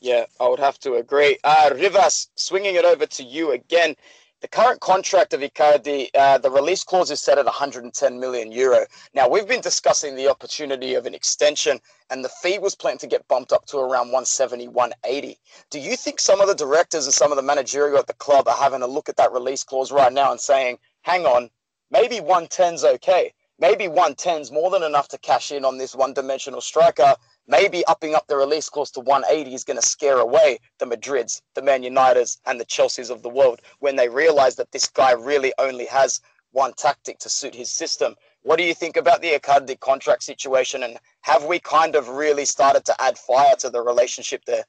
Yeah, 0.00 0.24
I 0.38 0.48
would 0.48 0.60
have 0.60 0.78
to 0.80 0.94
agree. 0.94 1.38
Uh, 1.44 1.70
Rivas, 1.74 2.28
swinging 2.34 2.74
it 2.74 2.84
over 2.84 3.06
to 3.06 3.22
you 3.22 3.52
again. 3.52 3.96
The 4.40 4.48
current 4.48 4.80
contract 4.80 5.34
of 5.34 5.42
Icardi, 5.42 6.08
uh, 6.14 6.38
the 6.38 6.50
release 6.50 6.82
clause 6.82 7.10
is 7.10 7.20
set 7.20 7.36
at 7.36 7.44
110 7.44 8.18
million 8.18 8.50
euro. 8.50 8.86
Now, 9.12 9.28
we've 9.28 9.46
been 9.46 9.60
discussing 9.60 10.16
the 10.16 10.28
opportunity 10.28 10.94
of 10.94 11.04
an 11.04 11.14
extension, 11.14 11.78
and 12.08 12.24
the 12.24 12.30
fee 12.30 12.58
was 12.58 12.74
planned 12.74 13.00
to 13.00 13.06
get 13.06 13.28
bumped 13.28 13.52
up 13.52 13.66
to 13.66 13.76
around 13.76 14.06
170, 14.06 14.68
180. 14.68 15.38
Do 15.68 15.78
you 15.78 15.94
think 15.94 16.20
some 16.20 16.40
of 16.40 16.48
the 16.48 16.54
directors 16.54 17.04
and 17.04 17.12
some 17.12 17.30
of 17.30 17.36
the 17.36 17.42
managerial 17.42 17.98
at 17.98 18.06
the 18.06 18.14
club 18.14 18.48
are 18.48 18.56
having 18.56 18.80
a 18.80 18.86
look 18.86 19.10
at 19.10 19.18
that 19.18 19.30
release 19.30 19.62
clause 19.62 19.92
right 19.92 20.12
now 20.12 20.30
and 20.30 20.40
saying, 20.40 20.78
hang 21.02 21.26
on, 21.26 21.50
maybe 21.90 22.16
110's 22.20 22.82
okay? 22.82 23.34
Maybe 23.60 23.86
110's 23.86 24.50
more 24.50 24.70
than 24.70 24.82
enough 24.82 25.08
to 25.08 25.18
cash 25.18 25.52
in 25.52 25.64
on 25.64 25.78
this 25.78 25.94
one 25.94 26.14
dimensional 26.14 26.60
striker 26.60 27.14
maybe 27.50 27.84
upping 27.86 28.14
up 28.14 28.26
the 28.28 28.36
release 28.36 28.68
clause 28.68 28.90
to 28.92 29.00
180 29.00 29.54
is 29.54 29.64
going 29.64 29.78
to 29.78 29.86
scare 29.86 30.18
away 30.18 30.58
the 30.78 30.86
Madrids, 30.86 31.42
the 31.54 31.62
Man 31.62 31.82
Uniteds, 31.82 32.38
and 32.46 32.58
the 32.58 32.64
Chelseas 32.64 33.10
of 33.10 33.22
the 33.22 33.28
world 33.28 33.60
when 33.80 33.96
they 33.96 34.08
realize 34.08 34.56
that 34.56 34.70
this 34.72 34.86
guy 34.86 35.12
really 35.12 35.52
only 35.58 35.86
has 35.86 36.20
one 36.52 36.72
tactic 36.74 37.18
to 37.18 37.28
suit 37.28 37.54
his 37.54 37.70
system. 37.70 38.14
What 38.42 38.56
do 38.56 38.64
you 38.64 38.74
think 38.74 38.96
about 38.96 39.20
the 39.20 39.32
Icardi 39.32 39.78
contract 39.80 40.22
situation, 40.22 40.82
and 40.82 40.98
have 41.22 41.44
we 41.44 41.58
kind 41.58 41.94
of 41.94 42.08
really 42.08 42.44
started 42.44 42.84
to 42.86 43.02
add 43.02 43.18
fire 43.18 43.56
to 43.56 43.68
the 43.68 43.82
relationship 43.82 44.44
there? 44.46 44.64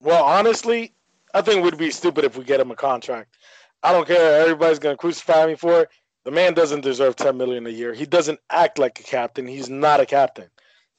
Well, 0.00 0.24
honestly, 0.24 0.94
I 1.34 1.40
think 1.40 1.64
we'd 1.64 1.78
be 1.78 1.90
stupid 1.90 2.24
if 2.24 2.36
we 2.36 2.44
get 2.44 2.60
him 2.60 2.70
a 2.70 2.76
contract. 2.76 3.34
I 3.82 3.92
don't 3.92 4.06
care. 4.06 4.42
Everybody's 4.42 4.78
going 4.78 4.94
to 4.94 5.00
crucify 5.00 5.46
me 5.46 5.54
for 5.54 5.82
it. 5.82 5.88
The 6.26 6.32
man 6.32 6.54
doesn't 6.54 6.80
deserve 6.80 7.14
10 7.14 7.36
million 7.36 7.68
a 7.68 7.70
year. 7.70 7.94
He 7.94 8.04
doesn't 8.04 8.40
act 8.50 8.80
like 8.80 8.98
a 8.98 9.04
captain. 9.04 9.46
He's 9.46 9.70
not 9.70 10.00
a 10.00 10.06
captain. 10.06 10.48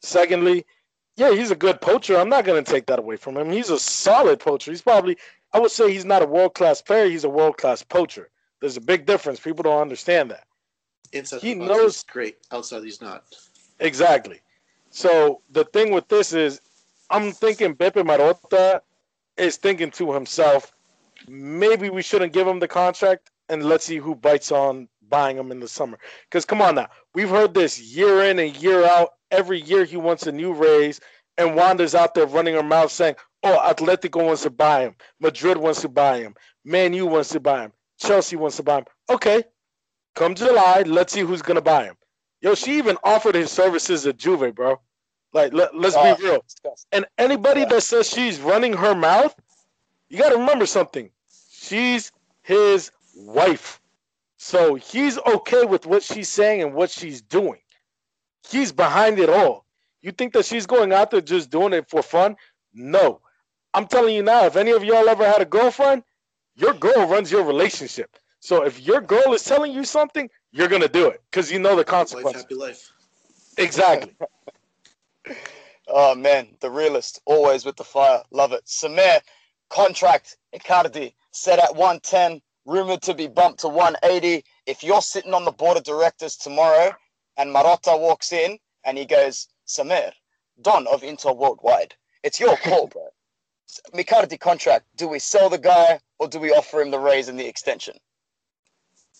Secondly, 0.01 0.65
yeah, 1.17 1.34
he's 1.34 1.51
a 1.51 1.55
good 1.55 1.81
poacher. 1.81 2.17
I'm 2.17 2.29
not 2.29 2.46
going 2.46 2.63
to 2.63 2.72
take 2.72 2.86
that 2.86 2.98
away 2.98 3.17
from 3.17 3.36
him. 3.36 3.51
He's 3.51 3.69
a 3.69 3.77
solid 3.77 4.39
poacher. 4.39 4.72
He's 4.72 4.81
probably, 4.81 5.17
I 5.51 5.60
would 5.60 5.72
say, 5.72 5.91
he's 5.91 6.05
not 6.05 6.24
a 6.24 6.25
world 6.25 6.53
class 6.53 6.81
player. 6.81 7.10
He's 7.10 7.25
a 7.25 7.29
world 7.29 7.57
class 7.57 7.84
poacher. 7.84 8.29
There's 8.62 8.77
a 8.77 8.81
big 8.81 9.05
difference. 9.05 9.38
People 9.38 9.63
don't 9.63 9.81
understand 9.81 10.31
that. 10.31 10.46
Inside 11.12 11.41
he 11.41 11.55
knows 11.55 12.03
great. 12.03 12.38
Outside, 12.53 12.86
he's 12.86 13.01
not. 13.01 13.25
Exactly. 13.81 14.39
So 14.91 15.41
the 15.50 15.65
thing 15.65 15.91
with 15.91 16.07
this 16.07 16.32
is, 16.32 16.62
I'm 17.10 17.34
thinking 17.34 17.75
Beppe 17.75 18.01
Marotta 18.01 18.80
is 19.36 19.58
thinking 19.58 19.91
to 19.91 20.13
himself, 20.13 20.73
maybe 21.28 21.89
we 21.89 22.01
shouldn't 22.01 22.32
give 22.32 22.47
him 22.47 22.60
the 22.60 22.67
contract 22.69 23.32
and 23.49 23.65
let's 23.65 23.86
see 23.86 23.97
who 23.97 24.15
bites 24.15 24.51
on 24.51 24.88
buying 25.10 25.38
him 25.38 25.52
in 25.52 25.60
the 25.60 25.67
summer. 25.67 25.98
Because 26.30 26.46
come 26.46 26.62
on 26.62 26.76
now, 26.76 26.89
we've 27.13 27.30
heard 27.30 27.54
this 27.54 27.80
year 27.80 28.24
in 28.24 28.39
and 28.39 28.56
year 28.58 28.86
out 28.86 29.10
every 29.32 29.62
year 29.62 29.86
he 29.86 29.98
wants 29.98 30.28
a 30.28 30.32
new 30.32 30.54
raise, 30.54 31.00
and 31.38 31.56
Wanda's 31.56 31.96
out 31.96 32.13
there 32.13 32.26
running 32.26 32.56
her 32.56 32.63
mouth 32.63 32.91
saying, 32.91 33.15
"Oh, 33.43 33.60
Atletico 33.63 34.26
wants 34.26 34.43
to 34.43 34.50
buy 34.50 34.82
him, 34.82 34.96
Madrid 35.20 35.58
wants 35.58 35.82
to 35.82 35.89
buy 35.89 36.20
him, 36.20 36.36
Man 36.63 36.93
U 36.93 37.06
wants 37.06 37.30
to 37.30 37.39
buy 37.39 37.62
him, 37.62 37.74
Chelsea 38.00 38.36
wants 38.36 38.58
to 38.58 38.63
buy 38.63 38.80
him." 38.80 38.86
Okay, 39.10 39.43
come 40.15 40.36
July, 40.36 40.84
let's 40.86 41.13
see 41.13 41.22
who's 41.22 41.41
gonna 41.41 41.62
buy 41.62 41.84
him. 41.86 41.96
Yo, 42.41 42.56
she 42.56 42.78
even 42.78 42.98
offered 43.04 43.36
his 43.36 43.52
services 43.52 44.06
at 44.06 44.17
Juve, 44.17 44.54
bro. 44.54 44.80
Like, 45.34 45.54
let, 45.54 45.74
us 45.74 45.93
oh, 45.98 46.15
be 46.15 46.24
real. 46.24 46.46
And 46.91 47.06
anybody 47.17 47.62
yeah. 47.62 47.67
that 47.67 47.82
says 47.82 48.10
she's 48.10 48.39
running 48.39 48.74
her 48.74 48.96
mouth, 48.96 49.36
you 50.10 50.17
got 50.17 50.30
to 50.30 50.38
remember 50.38 50.65
something. 50.65 51.10
She's 51.52 52.12
his 52.43 52.91
wife. 53.15 53.82
So 54.38 54.76
he's 54.76 55.17
okay 55.19 55.65
with 55.65 55.86
what 55.86 56.04
she's 56.04 56.30
saying 56.30 56.62
and 56.62 56.73
what 56.73 56.89
she's 56.91 57.21
doing 57.21 57.60
he's 58.50 58.71
behind 58.71 59.19
it 59.19 59.30
all. 59.30 59.65
You 60.02 60.12
think 60.12 60.34
that 60.34 60.45
she's 60.45 60.65
going 60.65 60.93
out 60.93 61.12
there 61.12 61.21
just 61.21 61.50
doing 61.50 61.73
it 61.73 61.89
for 61.89 62.02
fun? 62.02 62.36
No. 62.73 63.21
I'm 63.73 63.88
telling 63.88 64.15
you 64.15 64.23
now, 64.23 64.45
if 64.45 64.56
any 64.56 64.71
of 64.71 64.84
y'all 64.84 65.10
ever 65.10 65.26
had 65.26 65.41
a 65.41 65.45
girlfriend, 65.45 66.04
your 66.56 66.73
girl 66.73 67.08
runs 67.08 67.32
your 67.32 67.43
relationship. 67.43 68.17
So 68.39 68.63
if 68.63 68.80
your 68.80 69.02
girl 69.02 69.34
is 69.34 69.43
telling 69.43 69.73
you 69.73 69.84
something, 69.84 70.30
you're 70.52 70.67
gonna 70.67 70.88
do 70.88 71.08
it 71.08 71.21
because 71.30 71.52
you 71.52 71.60
know 71.60 71.76
the 71.76 71.84
consequences. 71.84 72.43
Happy 72.43 72.56
life. 72.56 72.91
Exactly. 73.58 74.15
oh 75.88 76.15
man, 76.15 76.47
the 76.62 76.69
realist, 76.69 77.21
always 77.26 77.65
with 77.65 77.76
the 77.76 77.84
fire. 77.84 78.21
Love 78.32 78.54
it. 78.54 78.65
Samir, 78.65 79.19
contract 79.69 80.38
Icardi 80.56 81.13
set 81.32 81.60
at 81.60 81.76
110, 81.76 82.41
rumored 82.67 83.01
to 83.01 83.13
be 83.13 83.27
bumped 83.27 83.62
to 83.62 83.67
180. 83.69 84.43
If 84.67 84.84
you're 84.84 85.01
sitting 85.01 85.34
on 85.34 85.45
the 85.45 85.51
board 85.51 85.77
of 85.77 85.84
directors 85.84 86.36
tomorrow 86.36 86.93
and 87.38 87.56
Marotta 87.56 87.99
walks 87.99 88.32
in 88.32 88.60
and 88.84 88.97
he 88.97 89.06
goes, 89.06 89.47
Samir, 89.65 90.12
Don 90.62 90.86
of 90.88 91.03
Inter 91.03 91.32
Worldwide, 91.32 91.95
it's 92.23 92.39
your 92.39 92.58
call, 92.58 92.88
bro. 92.93 93.08
Icardi 93.93 94.39
contract, 94.39 94.86
do 94.95 95.08
we 95.08 95.19
sell 95.19 95.49
the 95.49 95.58
guy 95.58 95.99
or 96.19 96.27
do 96.27 96.39
we 96.39 96.51
offer 96.51 96.82
him 96.82 96.91
the 96.91 96.99
raise 96.99 97.27
and 97.27 97.39
the 97.39 97.47
extension? 97.47 97.97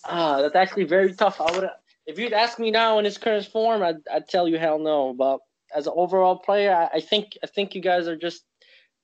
Ah, 0.05 0.41
that's 0.41 0.55
actually 0.55 0.86
very 0.86 1.13
tough. 1.13 1.41
I 1.41 1.51
would, 1.51 1.69
if 2.05 2.19
you'd 2.19 2.33
ask 2.33 2.60
me 2.60 2.71
now 2.71 2.99
in 2.99 3.05
his 3.05 3.17
current 3.17 3.45
form, 3.45 3.81
I'd, 3.81 3.97
I'd 4.12 4.27
tell 4.27 4.47
you 4.47 4.57
hell 4.57 4.79
no. 4.79 5.13
But 5.13 5.39
as 5.75 5.88
an 5.88 5.93
overall 5.95 6.38
player, 6.38 6.73
I, 6.73 6.97
I 6.97 7.01
think 7.01 7.38
I 7.43 7.47
think 7.47 7.75
you 7.75 7.81
guys 7.81 8.07
are 8.07 8.15
just 8.15 8.43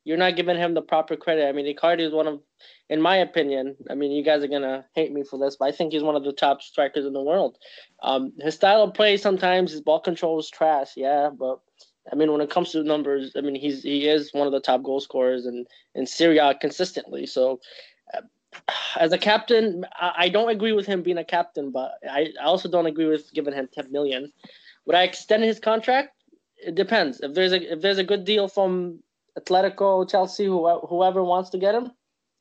you're 0.05 0.17
not 0.17 0.35
giving 0.35 0.57
him 0.57 0.73
the 0.73 0.81
proper 0.81 1.15
credit. 1.15 1.47
I 1.47 1.51
mean, 1.51 1.65
Icardi 1.65 2.01
is 2.01 2.13
one 2.13 2.27
of, 2.27 2.41
in 2.89 3.01
my 3.01 3.17
opinion, 3.17 3.75
I 3.89 3.95
mean, 3.95 4.11
you 4.11 4.23
guys 4.23 4.43
are 4.43 4.47
gonna 4.47 4.85
hate 4.95 5.13
me 5.13 5.23
for 5.23 5.39
this, 5.39 5.55
but 5.55 5.65
I 5.65 5.71
think 5.71 5.93
he's 5.93 6.03
one 6.03 6.15
of 6.15 6.23
the 6.23 6.33
top 6.33 6.61
strikers 6.61 7.05
in 7.05 7.13
the 7.13 7.21
world. 7.21 7.57
Um, 8.01 8.33
his 8.39 8.55
style 8.55 8.83
of 8.83 8.93
play 8.93 9.17
sometimes 9.17 9.71
his 9.71 9.81
ball 9.81 9.99
control 9.99 10.39
is 10.39 10.49
trash, 10.49 10.91
yeah, 10.95 11.29
but 11.29 11.59
I 12.11 12.15
mean, 12.15 12.31
when 12.31 12.41
it 12.41 12.49
comes 12.49 12.71
to 12.71 12.83
numbers, 12.83 13.31
I 13.37 13.41
mean, 13.41 13.55
he's 13.55 13.83
he 13.83 14.07
is 14.07 14.33
one 14.33 14.45
of 14.45 14.53
the 14.53 14.59
top 14.59 14.83
goal 14.83 14.99
scorers 14.99 15.45
in 15.45 15.65
in 15.95 16.05
Serie 16.05 16.37
A 16.37 16.53
consistently. 16.53 17.25
So, 17.25 17.61
uh, 18.13 18.21
as 18.99 19.13
a 19.13 19.17
captain, 19.17 19.85
I, 19.95 20.11
I, 20.17 20.29
don't 20.29 20.49
agree 20.49 20.73
with 20.73 20.85
him 20.85 21.01
being 21.01 21.17
a 21.17 21.23
captain, 21.23 21.71
but 21.71 21.93
I, 22.07 22.33
I 22.39 22.43
also 22.43 22.69
don't 22.69 22.85
agree 22.85 23.07
with 23.07 23.33
giving 23.33 23.53
him 23.53 23.67
10 23.73 23.91
million. 23.91 24.31
Would 24.85 24.95
I 24.95 25.03
extend 25.03 25.43
his 25.43 25.59
contract? 25.59 26.09
It 26.57 26.75
depends. 26.75 27.21
If 27.21 27.33
there's 27.33 27.53
a 27.53 27.73
if 27.73 27.81
there's 27.81 27.97
a 27.97 28.03
good 28.03 28.25
deal 28.25 28.47
from 28.47 28.99
Atletico, 29.38 30.10
Chelsea, 30.10 30.46
whoever 30.46 31.24
wants 31.24 31.50
to 31.52 31.58
get 31.58 31.76
him, 31.76 31.91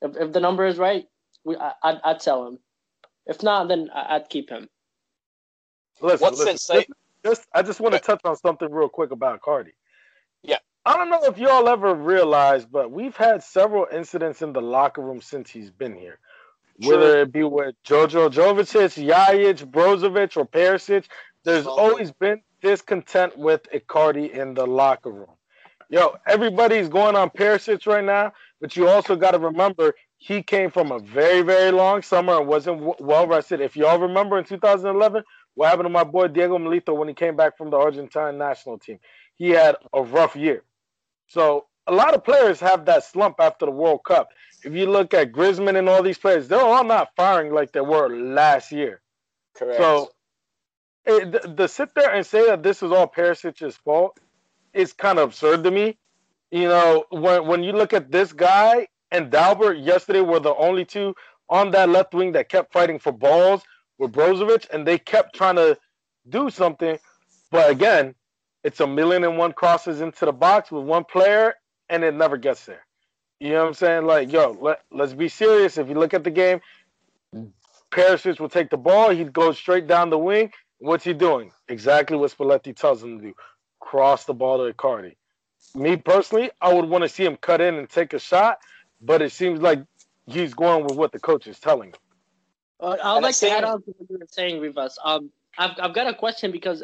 if, 0.01 0.17
if 0.17 0.33
the 0.33 0.41
number 0.41 0.67
is 0.67 0.79
right, 0.79 1.07
we 1.45 1.57
I, 1.57 1.73
I'd, 1.83 2.01
I'd 2.05 2.23
sell 2.23 2.47
him. 2.47 2.59
If 3.27 3.43
not, 3.43 3.69
then 3.69 3.89
I'd 3.95 4.29
keep 4.29 4.51
him. 4.51 4.69
Listen, 6.01 6.25
What's 6.25 6.39
listen, 6.41 6.77
just, 6.77 6.89
just, 7.25 7.49
I 7.55 7.63
just 7.63 7.81
want 7.81 7.95
to 7.95 8.01
touch 8.01 8.21
on 8.25 8.37
something 8.37 8.71
real 8.71 8.89
quick 8.89 9.13
about 9.13 9.41
Cardi. 9.41 9.73
Yeah. 10.43 10.59
I 10.85 10.97
don't 10.97 11.11
know 11.11 11.23
if 11.25 11.39
y'all 11.39 11.69
ever 11.69 11.95
realized, 11.95 12.73
but 12.73 12.91
we've 12.91 13.17
had 13.17 13.43
several 13.43 13.87
incidents 13.93 14.43
in 14.43 14.53
the 14.53 14.61
locker 14.61 15.01
room 15.01 15.21
since 15.21 15.49
he's 15.49 15.71
been 15.71 15.95
here. 15.95 16.19
Sure. 16.81 16.99
Whether 16.99 17.21
it 17.21 17.33
be 17.33 17.45
with 17.45 17.77
Jojo 17.85 18.29
Jovetic, 18.29 19.07
Ljajic, 19.07 19.71
Brozovic, 19.71 20.37
or 20.37 20.47
Perisic, 20.47 21.05
there's 21.45 21.67
always 21.67 22.11
been 22.11 22.43
discontent 22.61 23.39
with 23.39 23.63
Icardi 23.73 24.33
in 24.33 24.55
the 24.55 24.67
locker 24.67 25.11
room. 25.11 25.37
Yo, 25.93 26.17
everybody's 26.27 26.89
going 26.89 27.17
on 27.17 27.31
Perisic 27.31 27.87
right 27.87 28.05
now, 28.05 28.33
but 28.63 28.77
you 28.77 28.89
also 28.89 29.17
got 29.17 29.33
to 29.33 29.41
remember 29.41 29.95
he 30.19 30.43
came 30.43 30.71
from 30.71 30.93
a 30.93 31.01
very, 31.01 31.43
very 31.43 31.73
long 31.73 32.03
summer 32.03 32.39
and 32.39 32.49
wasn't 32.49 32.79
w- 32.79 32.97
well 33.01 33.29
rested. 33.29 33.61
If 33.61 33.77
y'all 33.77 34.01
remember 34.01 34.39
in 34.39 34.47
2011 34.47 35.25
What 35.57 35.71
happened 35.71 35.87
to 35.87 35.91
my 35.91 36.05
boy 36.05 36.29
Diego 36.29 36.59
Milito 36.59 36.97
when 36.97 37.09
he 37.09 37.15
came 37.15 37.37
back 37.37 37.59
from 37.59 37.71
the 37.71 37.79
Argentine 37.79 38.39
national 38.39 38.79
team? 38.81 39.01
He 39.39 39.51
had 39.51 39.77
a 39.95 40.03
rough 40.03 40.37
year. 40.37 40.65
So 41.29 41.67
a 41.87 41.95
lot 41.95 42.15
of 42.15 42.25
players 42.25 42.61
have 42.61 42.87
that 42.87 43.05
slump 43.05 43.37
after 43.41 43.67
the 43.67 43.73
World 43.73 44.03
Cup. 44.07 44.31
If 44.65 44.75
you 44.75 44.87
look 44.87 45.15
at 45.15 45.33
Griezmann 45.33 45.79
and 45.79 45.91
all 45.91 46.05
these 46.05 46.19
players, 46.19 46.49
they're 46.49 46.61
all 46.61 46.85
not 46.85 47.11
firing 47.17 47.55
like 47.55 47.73
they 47.73 47.83
were 47.83 48.09
last 48.09 48.73
year. 48.73 49.03
Correct. 49.57 49.79
So 49.79 50.11
it, 51.07 51.33
the, 51.33 51.55
the 51.57 51.69
sit 51.69 51.95
there 51.97 52.13
and 52.15 52.27
say 52.27 52.47
that 52.47 52.63
this 52.63 52.83
is 52.83 52.93
all 52.93 53.09
Perisic's 53.09 53.77
fault 53.79 54.19
is 54.75 54.93
kind 54.93 55.19
of 55.19 55.29
absurd 55.29 55.65
to 55.65 55.71
me. 55.71 55.99
You 56.51 56.69
know, 56.69 57.05
when 57.11 57.47
when 57.47 57.63
you 57.63 57.73
look 57.73 57.93
at 57.93 58.11
this 58.11 58.33
guy 58.33 58.89
and 59.11 59.31
Dalbert 59.31 59.85
yesterday 59.85 60.21
were 60.21 60.41
the 60.41 60.55
only 60.55 60.85
two 60.85 61.15
on 61.49 61.71
that 61.73 61.89
left 61.89 62.15
wing 62.15 62.33
that 62.33 62.49
kept 62.49 62.73
fighting 62.73 62.99
for 62.99 63.13
balls 63.13 63.63
with 63.99 64.13
Brozovic, 64.13 64.69
and 64.71 64.87
they 64.87 64.99
kept 64.99 65.35
trying 65.35 65.57
to 65.57 65.79
do 66.29 66.51
something. 66.51 66.99
But 67.51 67.71
again, 67.71 68.15
it's 68.65 68.81
a 68.81 68.87
million 68.87 69.25
and 69.25 69.39
one 69.39 69.53
crosses 69.53 70.01
into 70.01 70.25
the 70.25 70.33
box 70.33 70.71
with 70.71 70.85
one 70.85 71.05
player, 71.05 71.55
and 71.89 72.05
it 72.05 72.15
never 72.15 72.37
gets 72.37 72.65
there. 72.67 72.87
You 73.41 73.51
know 73.51 73.63
what 73.63 73.69
I'm 73.69 73.75
saying? 73.75 74.07
Like, 74.07 74.33
yo, 74.33 74.57
let, 74.61 74.83
let's 74.91 75.15
be 75.15 75.29
serious. 75.29 75.77
If 75.77 75.89
you 75.89 75.95
look 75.95 76.15
at 76.15 76.25
the 76.25 76.31
game, 76.31 76.61
Perisic 77.91 78.41
will 78.41 78.49
take 78.49 78.71
the 78.71 78.77
ball. 78.77 79.11
He 79.11 79.25
goes 79.25 79.59
straight 79.59 79.87
down 79.87 80.11
the 80.11 80.19
wing. 80.19 80.53
What's 80.79 81.05
he 81.05 81.13
doing? 81.13 81.53
Exactly 81.69 82.17
what 82.17 82.31
Spalletti 82.37 82.75
tells 82.75 83.03
him 83.03 83.19
to 83.19 83.25
do. 83.27 83.35
Cross 83.83 84.25
the 84.25 84.33
ball 84.35 84.59
to 84.59 84.73
Icardi. 84.73 85.17
Me 85.75 85.97
personally, 85.97 86.51
I 86.61 86.73
would 86.73 86.87
want 86.87 87.03
to 87.03 87.09
see 87.09 87.25
him 87.25 87.37
cut 87.37 87.61
in 87.61 87.75
and 87.75 87.89
take 87.91 88.13
a 88.15 88.19
shot, 88.19 88.59
but 89.03 89.21
it 89.21 89.33
seems 89.33 89.61
like 89.61 89.83
he's 90.27 90.55
going 90.55 90.85
with 90.87 90.97
what 90.97 91.13
the 91.13 91.19
coach 91.19 91.47
is 91.47 91.59
telling 91.59 91.91
him. 91.91 91.95
Uh, 92.81 92.97
I'd 93.03 93.15
And 93.17 93.23
like 93.23 93.37
to 93.37 93.51
add 93.51 93.65
on 93.65 93.83
to 93.83 93.91
what 93.99 94.11
you 94.11 94.19
were 94.19 94.27
saying, 94.31 94.61
Rivas. 94.61 94.99
Um, 95.05 95.31
I've 95.59 95.73
I've 95.81 95.95
got 95.95 96.07
a 96.07 96.15
question 96.15 96.53
because 96.53 96.83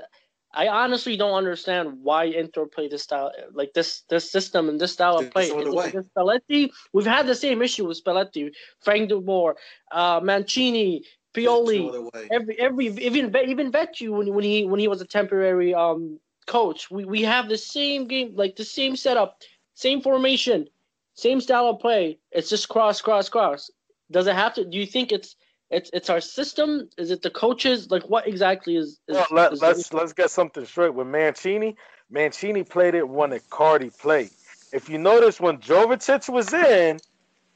I 0.52 0.68
honestly 0.68 1.16
don't 1.16 1.34
understand 1.34 1.98
why 2.02 2.24
Inter 2.24 2.66
play 2.66 2.88
this 2.88 3.04
style, 3.04 3.32
like 3.52 3.72
this 3.74 4.02
this 4.10 4.30
system 4.30 4.68
and 4.68 4.80
this 4.80 4.92
style 4.92 5.16
of 5.18 5.30
play. 5.30 5.48
no 5.48 5.58
Is 5.58 5.62
other 5.62 5.70
it 5.70 5.76
way. 5.76 5.92
Spalletti, 6.16 6.70
we've 6.92 7.06
had 7.06 7.26
the 7.26 7.34
same 7.34 7.62
issue 7.62 7.86
with 7.86 8.02
Spalletti, 8.02 8.52
Frank 8.80 9.08
De 9.08 9.20
Boer, 9.20 9.56
uh, 9.92 10.20
Mancini, 10.22 11.04
Pioli, 11.34 11.66
There's 11.66 11.78
no 11.78 11.88
other 11.88 12.02
way. 12.02 12.28
every 12.32 12.58
every 12.58 12.86
even 12.86 13.30
Ve- 13.30 13.46
even 13.48 13.70
Vecchi 13.72 14.08
when 14.10 14.34
when 14.34 14.44
he 14.44 14.64
when 14.66 14.80
he 14.80 14.88
was 14.88 15.00
a 15.00 15.06
temporary 15.06 15.74
um 15.74 16.18
coach. 16.48 16.90
We 16.90 17.04
we 17.04 17.22
have 17.22 17.48
the 17.48 17.58
same 17.58 18.08
game, 18.08 18.34
like 18.36 18.56
the 18.56 18.64
same 18.64 18.96
setup, 18.96 19.42
same 19.74 20.02
formation, 20.02 20.68
same 21.14 21.40
style 21.40 21.68
of 21.68 21.80
play. 21.80 22.18
It's 22.32 22.50
just 22.50 22.68
cross, 22.68 23.00
cross, 23.02 23.28
cross. 23.28 23.70
Does 24.10 24.26
it 24.26 24.34
have 24.34 24.54
to? 24.54 24.64
Do 24.64 24.78
you 24.78 24.86
think 24.86 25.12
it's 25.12 25.36
it's 25.70 25.90
it's 25.94 26.10
our 26.10 26.20
system? 26.20 26.90
Is 26.98 27.10
it 27.12 27.22
the 27.22 27.30
coaches? 27.30 27.90
Like 27.90 28.08
what 28.10 28.26
exactly 28.26 28.76
is? 28.76 29.00
is, 29.08 29.16
Well, 29.16 29.26
let, 29.32 29.52
is 29.52 29.62
let's 29.62 29.92
let's 29.92 30.12
get 30.14 30.30
something 30.30 30.64
straight 30.64 30.94
with 30.94 31.06
Mancini. 31.06 31.76
Mancini 32.10 32.64
played 32.64 32.94
it 32.94 33.08
when 33.08 33.30
Icardi 33.30 33.96
played. 33.98 34.30
If 34.72 34.88
you 34.88 34.98
notice, 34.98 35.40
when 35.40 35.58
Jovetic 35.58 36.28
was 36.32 36.52
in, 36.52 36.98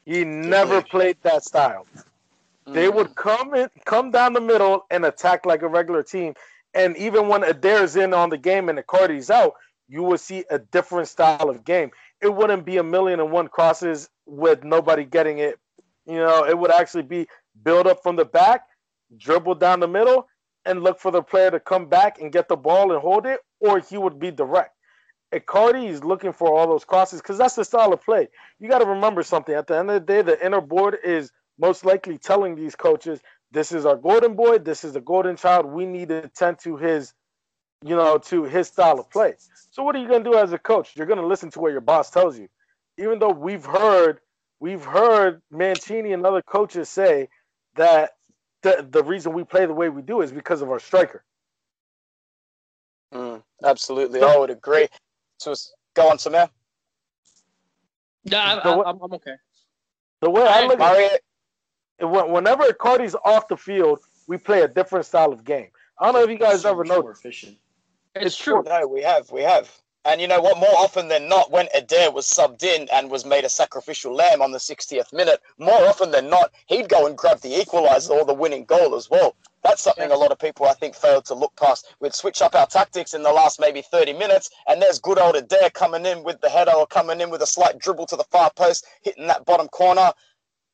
he 0.05 0.23
never 0.23 0.81
played. 0.81 1.17
that 1.23 1.43
style. 1.43 1.87
They 2.73 2.87
Mm. 2.87 2.95
would 2.95 3.15
come 3.15 3.53
in, 3.55 3.69
come 3.85 4.11
down 4.11 4.33
the 4.33 4.41
middle 4.41 4.85
and 4.91 5.05
attack 5.05 5.45
like 5.45 5.61
a 5.63 5.67
regular 5.67 6.03
team. 6.03 6.33
And 6.73 6.97
even 6.97 7.27
when 7.27 7.43
Eder's 7.43 7.95
in 7.95 8.13
on 8.13 8.29
the 8.29 8.37
game 8.37 8.69
and 8.69 8.79
Icardi's 8.79 9.29
out, 9.29 9.53
you 9.87 10.01
will 10.03 10.17
see 10.17 10.43
a 10.49 10.59
different 10.59 11.07
style 11.07 11.49
of 11.49 11.63
game. 11.63 11.91
It 12.21 12.33
wouldn't 12.33 12.65
be 12.65 12.77
a 12.77 12.83
million 12.83 13.19
and 13.19 13.31
one 13.31 13.47
crosses 13.47 14.09
with 14.25 14.63
nobody 14.63 15.03
getting 15.05 15.39
it. 15.39 15.59
You 16.05 16.17
know, 16.17 16.45
it 16.45 16.57
would 16.57 16.71
actually 16.71 17.03
be 17.03 17.27
build 17.63 17.87
up 17.87 18.01
from 18.01 18.15
the 18.15 18.25
back, 18.25 18.65
dribble 19.17 19.55
down 19.55 19.79
the 19.79 19.87
middle, 19.87 20.27
and 20.65 20.83
look 20.83 20.99
for 20.99 21.11
the 21.11 21.21
player 21.21 21.51
to 21.51 21.59
come 21.59 21.87
back 21.87 22.19
and 22.19 22.31
get 22.31 22.47
the 22.47 22.55
ball 22.55 22.91
and 22.91 23.01
hold 23.01 23.25
it, 23.25 23.41
or 23.59 23.79
he 23.79 23.97
would 23.97 24.19
be 24.19 24.31
direct. 24.31 24.73
Icardi 25.33 25.87
is 25.87 26.03
looking 26.03 26.31
for 26.31 26.53
all 26.53 26.67
those 26.67 26.85
crosses 26.85 27.21
because 27.21 27.37
that's 27.37 27.55
the 27.55 27.65
style 27.65 27.91
of 27.91 28.03
play. 28.03 28.29
You 28.59 28.69
got 28.69 28.79
to 28.79 28.85
remember 28.85 29.23
something. 29.23 29.53
At 29.53 29.67
the 29.67 29.77
end 29.77 29.89
of 29.89 29.95
the 29.95 30.13
day, 30.13 30.21
the 30.21 30.43
inner 30.45 30.61
board 30.61 30.97
is 31.03 31.31
most 31.59 31.85
likely 31.85 32.17
telling 32.17 32.55
these 32.55 32.75
coaches, 32.75 33.19
"This 33.53 33.73
is 33.73 33.85
our 33.87 33.97
golden 33.97 34.35
boy. 34.35 34.59
This 34.59 34.85
is 34.85 34.93
the 34.93 35.01
golden 35.01 35.37
child. 35.37 35.67
We 35.67 35.87
need 35.87 36.09
to 36.09 36.29
tend 36.29 36.59
to 36.61 36.77
his, 36.77 37.13
you 37.83 37.95
know, 37.95 38.19
to 38.19 38.45
his 38.45 38.69
style 38.69 38.99
of 38.99 39.09
play." 39.11 39.35
So 39.71 39.83
what 39.83 39.95
are 39.95 39.99
you 39.99 40.09
going 40.09 40.23
to 40.25 40.31
do 40.31 40.37
as 40.37 40.53
a 40.53 40.59
coach? 40.59 40.91
You're 40.97 41.07
going 41.07 41.21
to 41.21 41.27
listen 41.27 41.51
to 41.51 41.61
what 41.61 41.73
your 41.73 41.81
boss 41.81 42.11
tells 42.11 42.39
you, 42.39 42.49
even 42.99 43.19
though 43.19 43.31
we've 43.31 43.65
heard 43.65 44.21
we've 44.61 44.85
heard 44.85 45.41
Mancini 45.51 46.13
and 46.13 46.25
other 46.25 46.43
coaches 46.43 46.89
say 46.89 47.29
that 47.75 48.11
the 48.63 48.87
the 48.91 49.03
reason 49.03 49.33
we 49.33 49.45
play 49.45 49.65
the 49.67 49.73
way 49.73 49.89
we 49.89 50.03
do 50.03 50.21
is 50.21 50.31
because 50.33 50.61
of 50.63 50.71
our 50.71 50.79
striker. 50.79 51.23
Mm, 53.13 53.43
absolutely, 53.63 54.21
I 54.23 54.37
would 54.37 54.51
agree. 54.51 54.87
So 55.39 55.51
s- 55.51 55.73
go 55.95 56.09
on, 56.09 56.17
Samir. 56.17 56.49
Yeah, 58.25 58.39
I, 58.43 58.55
I, 58.55 58.89
I'm, 58.91 59.01
I'm 59.01 59.13
okay. 59.13 59.35
The 60.21 60.29
way 60.31 60.43
I 60.43 60.61
look 60.61 60.79
at 60.79 60.79
Mario, 60.79 61.07
it, 61.07 61.11
when- 61.11 61.32
whenever 61.99 62.63
Icardi's 62.63 63.15
off 63.25 63.47
the 63.47 63.57
field, 63.57 63.99
we 64.27 64.37
play 64.37 64.61
a 64.61 64.67
different 64.67 65.05
style 65.05 65.31
of 65.31 65.43
game. 65.43 65.67
I 65.99 66.05
don't 66.05 66.15
know 66.15 66.23
if 66.23 66.29
you 66.29 66.37
guys 66.37 66.61
So 66.61 66.71
ever 66.71 66.83
much 66.83 66.97
know. 66.97 67.07
efficient. 67.09 67.57
It's, 68.15 68.25
It's 68.25 68.37
true. 68.37 68.63
no, 68.65 68.87
we 68.87 69.01
have, 69.01 69.31
we 69.31 69.41
have. 69.41 69.71
And 70.05 70.19
you 70.19 70.27
know 70.27 70.41
what? 70.41 70.57
More 70.57 70.75
often 70.75 71.07
than 71.07 71.29
not, 71.29 71.49
when 71.49 71.69
Eder 71.73 72.11
was 72.11 72.25
subbed 72.27 72.61
in 72.63 72.89
and 72.91 73.09
was 73.09 73.23
made 73.25 73.45
a 73.45 73.49
sacrificial 73.49 74.13
lamb 74.13 74.41
on 74.41 74.51
the 74.51 74.57
60th 74.57 75.13
minute, 75.13 75.39
more 75.57 75.87
often 75.87 76.11
than 76.11 76.29
not, 76.29 76.51
he'd 76.65 76.89
go 76.89 77.07
and 77.07 77.17
grab 77.17 77.39
the 77.39 77.53
equaliser 77.53 78.09
or 78.09 78.25
the 78.25 78.33
winning 78.33 78.65
goal 78.65 78.95
as 78.95 79.09
well. 79.09 79.33
That's 79.63 79.81
something 79.81 80.11
a 80.11 80.17
lot 80.17 80.33
of 80.33 80.39
people, 80.39 80.65
I 80.67 80.73
think, 80.73 80.93
failed 80.93 81.23
to 81.27 81.33
look 81.35 81.55
past. 81.55 81.95
We'd 82.01 82.13
switch 82.13 82.41
up 82.41 82.53
our 82.53 82.67
tactics 82.67 83.13
in 83.13 83.23
the 83.23 83.31
last 83.31 83.61
maybe 83.61 83.81
30 83.81 84.11
minutes, 84.11 84.49
and 84.67 84.81
there's 84.81 84.99
good 84.99 85.17
old 85.17 85.37
Eder 85.37 85.69
coming 85.73 86.05
in 86.05 86.21
with 86.25 86.41
the 86.41 86.49
header 86.49 86.73
or 86.73 86.85
coming 86.85 87.21
in 87.21 87.29
with 87.29 87.41
a 87.41 87.47
slight 87.47 87.79
dribble 87.79 88.07
to 88.07 88.17
the 88.17 88.25
far 88.25 88.51
post, 88.51 88.85
hitting 89.03 89.27
that 89.27 89.45
bottom 89.45 89.69
corner. 89.69 90.11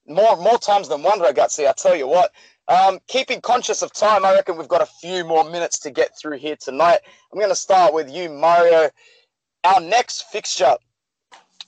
More, 0.10 0.36
more 0.38 0.58
times 0.58 0.90
than 0.90 1.04
one, 1.04 1.20
Ragazzi, 1.20 1.68
I 1.68 1.74
tell 1.74 1.96
you 1.96 2.08
what. 2.08 2.32
Um, 2.68 3.00
keeping 3.08 3.42
conscious 3.42 3.84
of 3.84 3.94
time, 3.94 4.26
I 4.26 4.34
reckon 4.34 4.58
we've 4.58 4.68
got 4.68 4.82
a 4.82 4.86
few 4.86 5.24
more 5.24 5.44
minutes 5.44 5.78
to 5.80 5.92
get 5.92 6.18
through 6.18 6.38
here 6.38 6.56
tonight. 6.60 7.00
I'm 7.32 7.40
going 7.40 7.52
to 7.52 7.56
start 7.56 7.94
with 7.94 8.10
you, 8.10 8.30
Mario. 8.30 8.90
Our 9.64 9.80
next 9.80 10.24
fixture, 10.32 10.76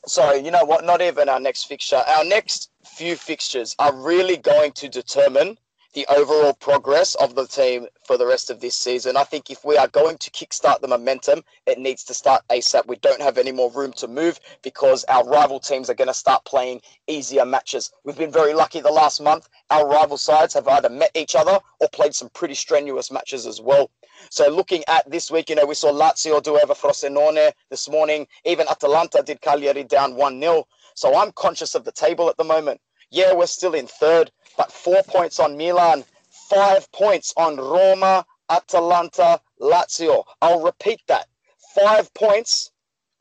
sorry, 0.07 0.39
you 0.39 0.49
know 0.49 0.65
what? 0.65 0.83
Not 0.85 1.01
even 1.01 1.29
our 1.29 1.39
next 1.39 1.65
fixture. 1.65 2.03
Our 2.17 2.25
next 2.25 2.71
few 2.85 3.15
fixtures 3.15 3.75
are 3.77 3.93
really 3.95 4.37
going 4.37 4.71
to 4.73 4.89
determine 4.89 5.57
the 5.93 6.05
overall 6.07 6.53
progress 6.53 7.15
of 7.15 7.35
the 7.35 7.45
team 7.45 7.87
for 8.05 8.17
the 8.17 8.25
rest 8.25 8.49
of 8.49 8.59
this 8.59 8.77
season. 8.77 9.17
I 9.17 9.23
think 9.23 9.49
if 9.49 9.65
we 9.65 9.77
are 9.77 9.87
going 9.87 10.17
to 10.19 10.31
kickstart 10.31 10.79
the 10.81 10.87
momentum, 10.87 11.43
it 11.65 11.79
needs 11.79 12.03
to 12.05 12.13
start 12.13 12.43
ASAP. 12.49 12.87
We 12.87 12.95
don't 12.97 13.21
have 13.21 13.37
any 13.37 13.51
more 13.51 13.71
room 13.71 13.91
to 13.93 14.07
move 14.07 14.39
because 14.61 15.03
our 15.05 15.27
rival 15.27 15.59
teams 15.59 15.89
are 15.89 15.95
going 15.95 16.07
to 16.07 16.13
start 16.13 16.45
playing 16.45 16.81
easier 17.07 17.45
matches. 17.45 17.91
We've 18.03 18.17
been 18.17 18.31
very 18.31 18.53
lucky 18.53 18.79
the 18.79 18.91
last 18.91 19.21
month. 19.21 19.49
Our 19.69 19.87
rival 19.87 20.17
sides 20.17 20.53
have 20.53 20.67
either 20.67 20.89
met 20.89 21.11
each 21.15 21.35
other 21.35 21.59
or 21.79 21.89
played 21.89 22.15
some 22.15 22.29
pretty 22.29 22.55
strenuous 22.55 23.11
matches 23.11 23.45
as 23.45 23.59
well. 23.59 23.91
So 24.29 24.49
looking 24.49 24.83
at 24.87 25.09
this 25.09 25.31
week, 25.31 25.49
you 25.49 25.55
know, 25.55 25.65
we 25.65 25.75
saw 25.75 25.91
Lazio 25.91 26.41
do 26.41 26.59
over 26.59 26.73
Frosinone 26.73 27.51
this 27.69 27.89
morning. 27.89 28.27
Even 28.45 28.67
Atalanta 28.69 29.23
did 29.25 29.41
Cagliari 29.41 29.83
down 29.83 30.13
1-0. 30.13 30.63
So 30.93 31.15
I'm 31.15 31.31
conscious 31.33 31.75
of 31.75 31.83
the 31.83 31.91
table 31.91 32.29
at 32.29 32.37
the 32.37 32.43
moment. 32.43 32.79
Yeah, 33.09 33.33
we're 33.33 33.45
still 33.45 33.73
in 33.73 33.87
third, 33.87 34.31
but 34.57 34.71
four 34.71 35.01
points 35.03 35.39
on 35.39 35.57
Milan, 35.57 36.03
five 36.49 36.91
points 36.91 37.33
on 37.37 37.57
Roma, 37.57 38.25
Atalanta, 38.49 39.39
Lazio. 39.59 40.23
I'll 40.41 40.61
repeat 40.61 41.01
that. 41.07 41.27
Five 41.75 42.13
points 42.13 42.71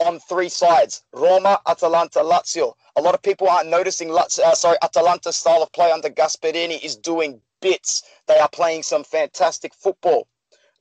on 0.00 0.18
three 0.20 0.48
sides. 0.48 1.02
Roma, 1.12 1.60
Atalanta, 1.66 2.20
Lazio. 2.20 2.74
A 2.96 3.00
lot 3.00 3.14
of 3.14 3.22
people 3.22 3.48
aren't 3.48 3.68
noticing 3.68 4.08
Lazio, 4.08 4.40
uh, 4.40 4.54
sorry, 4.54 4.76
Atalanta's 4.82 5.36
style 5.36 5.62
of 5.62 5.72
play 5.72 5.92
under 5.92 6.10
Gasperini 6.10 6.82
is 6.82 6.96
doing 6.96 7.40
bits. 7.60 8.02
They 8.26 8.38
are 8.38 8.48
playing 8.48 8.82
some 8.82 9.04
fantastic 9.04 9.74
football. 9.74 10.26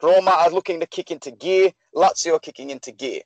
Roma 0.02 0.32
are 0.32 0.50
looking 0.50 0.80
to 0.80 0.88
kick 0.88 1.12
into 1.12 1.32
gear. 1.32 1.72
Lazio 1.96 2.36
are 2.36 2.40
kicking 2.40 2.70
into 2.70 2.92
gear. 2.92 3.22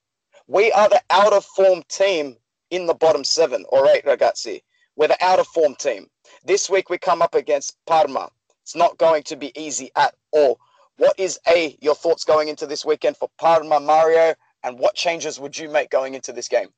We 0.47 0.71
are 0.71 0.89
the 0.89 1.01
out 1.09 1.31
of 1.31 1.45
form 1.45 1.83
team 1.88 2.38
in 2.71 2.88
the 2.88 2.93
bottom 2.93 3.23
seven 3.23 3.63
or 3.69 3.88
eight, 3.88 4.03
ragazzi. 4.05 4.63
We're 4.95 5.08
the 5.08 5.23
out 5.23 5.39
of 5.39 5.47
form 5.47 5.75
team. 5.75 6.08
This 6.45 6.69
week 6.69 6.89
we 6.89 6.97
come 6.97 7.21
up 7.21 7.36
against 7.36 7.77
Parma. 7.86 8.29
It's 8.62 8.75
not 8.75 8.97
going 8.97 9.23
to 9.23 9.36
be 9.36 9.51
easy 9.60 9.91
at 9.95 10.15
all. 10.32 10.60
What 10.97 11.19
is 11.19 11.39
A, 11.47 11.77
your 11.82 11.95
thoughts 11.95 12.23
going 12.23 12.47
into 12.47 12.67
this 12.67 12.86
weekend 12.86 13.17
for 13.17 13.29
Parma, 13.39 13.79
Mario, 13.79 14.36
and 14.63 14.77
what 14.77 14.95
changes 14.95 15.39
would 15.39 15.58
you 15.58 15.69
make 15.69 15.89
going 15.89 16.13
into 16.13 16.32
this 16.32 16.47
game? 16.47 16.69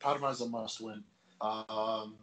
Parma 0.00 0.28
is 0.28 0.40
a 0.40 0.48
must 0.48 0.80
win. 0.80 1.04
Um, 1.40 2.16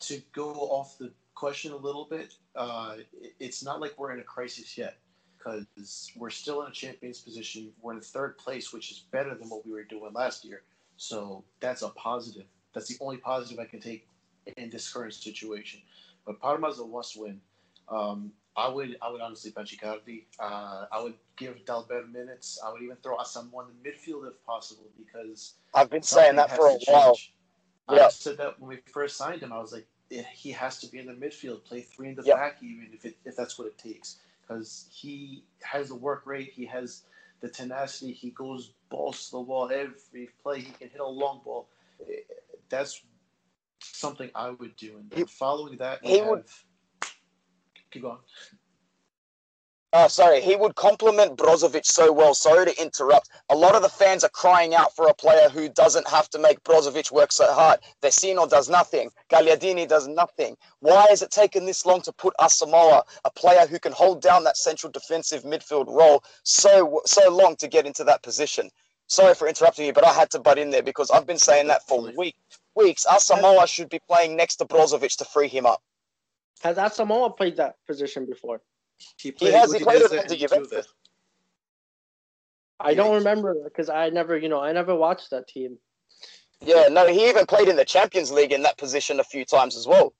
to 0.00 0.20
go 0.32 0.50
off 0.52 0.98
the 0.98 1.12
question 1.34 1.72
a 1.72 1.76
little 1.76 2.04
bit, 2.04 2.34
uh, 2.56 2.96
it's 3.38 3.64
not 3.64 3.80
like 3.80 3.94
we're 3.96 4.12
in 4.12 4.20
a 4.20 4.24
crisis 4.24 4.76
yet 4.76 4.98
because 5.38 6.10
we're 6.16 6.30
still 6.30 6.62
in 6.62 6.68
a 6.68 6.74
champions 6.74 7.20
position. 7.20 7.72
We're 7.80 7.94
in 7.94 8.00
third 8.00 8.36
place, 8.38 8.72
which 8.72 8.90
is 8.90 9.04
better 9.12 9.34
than 9.36 9.48
what 9.48 9.64
we 9.64 9.72
were 9.72 9.84
doing 9.84 10.12
last 10.12 10.44
year. 10.44 10.62
So 10.96 11.44
that's 11.60 11.82
a 11.82 11.90
positive. 11.90 12.46
That's 12.74 12.88
the 12.88 12.96
only 13.00 13.16
positive 13.18 13.58
I 13.58 13.64
can 13.64 13.80
take 13.80 14.06
in 14.56 14.70
this 14.70 14.92
current 14.92 15.14
situation. 15.14 15.80
But 16.26 16.40
Parma 16.40 16.68
is 16.68 16.78
a 16.78 16.86
must 16.86 17.18
win. 17.20 17.40
Um, 17.88 18.32
I 18.56 18.68
would 18.68 18.96
I 19.00 19.10
would 19.10 19.20
honestly 19.20 19.50
bench 19.52 19.76
Icardi. 19.76 20.24
Uh, 20.38 20.86
I 20.90 21.00
would 21.02 21.14
give 21.36 21.64
Dalbert 21.64 22.12
minutes. 22.12 22.58
I 22.64 22.72
would 22.72 22.82
even 22.82 22.96
throw 23.02 23.16
Asamoah 23.16 23.66
in 23.68 23.82
the 23.82 23.90
midfield 23.90 24.28
if 24.28 24.44
possible 24.44 24.84
because 24.98 25.54
I've 25.74 25.90
been 25.90 26.02
saying 26.02 26.36
that 26.36 26.54
for 26.54 26.68
a 26.68 26.78
while. 26.88 27.16
Yeah. 27.90 28.06
I 28.06 28.08
said 28.08 28.36
that 28.38 28.60
when 28.60 28.68
we 28.68 28.76
first 28.92 29.16
signed 29.16 29.42
him. 29.42 29.52
I 29.52 29.58
was 29.58 29.72
like, 29.72 29.86
he 30.10 30.50
has 30.52 30.78
to 30.80 30.86
be 30.90 30.98
in 30.98 31.06
the 31.06 31.14
midfield, 31.14 31.64
play 31.64 31.80
three 31.80 32.08
in 32.08 32.14
the 32.14 32.22
Yeah. 32.22 32.34
back, 32.34 32.62
even 32.62 32.88
if 32.92 33.04
it, 33.04 33.16
if 33.24 33.36
that's 33.36 33.58
what 33.58 33.66
it 33.66 33.78
takes, 33.78 34.18
because 34.42 34.88
he 34.92 35.42
has 35.62 35.88
the 35.88 35.94
work 35.94 36.26
rate, 36.26 36.52
he 36.52 36.66
has 36.66 37.04
the 37.40 37.48
tenacity, 37.48 38.12
he 38.12 38.30
goes 38.30 38.72
balls 38.90 39.26
to 39.26 39.32
the 39.32 39.40
wall 39.40 39.70
every 39.70 40.28
play, 40.42 40.60
he 40.60 40.72
can 40.72 40.88
hit 40.90 41.00
a 41.00 41.06
long 41.06 41.40
ball. 41.44 41.68
That's 42.68 43.02
something 43.82 44.30
I 44.34 44.50
would 44.50 44.76
do. 44.76 44.98
And 44.98 45.12
He- 45.14 45.24
following 45.24 45.76
that, 45.78 46.04
he 46.04 46.20
would- 46.20 46.46
keep 47.90 48.02
going. 48.02 48.18
Oh, 49.94 50.06
sorry. 50.06 50.42
He 50.42 50.54
would 50.54 50.74
compliment 50.74 51.38
Brozovic 51.38 51.86
so 51.86 52.12
well. 52.12 52.34
Sorry 52.34 52.66
to 52.66 52.82
interrupt. 52.82 53.30
A 53.48 53.56
lot 53.56 53.74
of 53.74 53.80
the 53.80 53.88
fans 53.88 54.22
are 54.22 54.28
crying 54.28 54.74
out 54.74 54.94
for 54.94 55.08
a 55.08 55.14
player 55.14 55.48
who 55.48 55.70
doesn't 55.70 56.06
have 56.06 56.28
to 56.30 56.38
make 56.38 56.62
Brozovic 56.62 57.10
work 57.10 57.32
so 57.32 57.50
hard. 57.54 57.80
Vecino 58.02 58.46
does 58.46 58.68
nothing. 58.68 59.10
Gagliardini 59.30 59.88
does 59.88 60.06
nothing. 60.06 60.58
Why 60.80 61.06
has 61.08 61.22
it 61.22 61.30
taken 61.30 61.64
this 61.64 61.86
long 61.86 62.02
to 62.02 62.12
put 62.12 62.34
Asamoah, 62.38 63.02
a 63.24 63.30
player 63.30 63.66
who 63.66 63.78
can 63.78 63.92
hold 63.92 64.20
down 64.20 64.44
that 64.44 64.58
central 64.58 64.92
defensive 64.92 65.42
midfield 65.44 65.86
role, 65.86 66.22
so 66.42 67.00
so 67.06 67.30
long 67.30 67.56
to 67.56 67.66
get 67.66 67.86
into 67.86 68.04
that 68.04 68.22
position? 68.22 68.70
Sorry 69.08 69.34
for 69.34 69.48
interrupting 69.48 69.86
you, 69.86 69.92
but 69.94 70.06
I 70.06 70.12
had 70.12 70.30
to 70.30 70.38
butt 70.38 70.58
in 70.58 70.70
there 70.70 70.82
because 70.82 71.10
I've 71.10 71.26
been 71.26 71.38
saying 71.38 71.66
that 71.68 71.82
for 71.82 72.12
week, 72.14 72.36
weeks. 72.74 73.06
Asamoah 73.06 73.66
should 73.66 73.88
be 73.88 74.00
playing 74.06 74.36
next 74.36 74.56
to 74.56 74.66
Brozovic 74.66 75.16
to 75.16 75.24
free 75.24 75.48
him 75.48 75.64
up. 75.64 75.82
Has 76.62 76.76
Asamoah 76.76 77.34
played 77.36 77.56
that 77.56 77.76
position 77.86 78.26
before? 78.26 78.60
He, 79.16 79.32
has- 79.52 79.72
he 79.72 79.82
played 79.82 80.02
it 80.02 80.12
under 80.12 80.36
Juventus. 80.36 80.86
I 82.80 82.94
don't 82.94 83.14
remember 83.14 83.56
because 83.64 83.88
I 83.88 84.10
never, 84.10 84.36
you 84.36 84.48
know, 84.48 84.60
I 84.60 84.72
never 84.72 84.94
watched 84.94 85.30
that 85.30 85.48
team. 85.48 85.78
Yeah, 86.60 86.88
no, 86.88 87.06
he 87.06 87.28
even 87.28 87.46
played 87.46 87.68
in 87.68 87.76
the 87.76 87.84
Champions 87.84 88.30
League 88.30 88.52
in 88.52 88.62
that 88.62 88.76
position 88.78 89.20
a 89.20 89.24
few 89.24 89.44
times 89.44 89.76
as 89.76 89.86
well. 89.86 90.12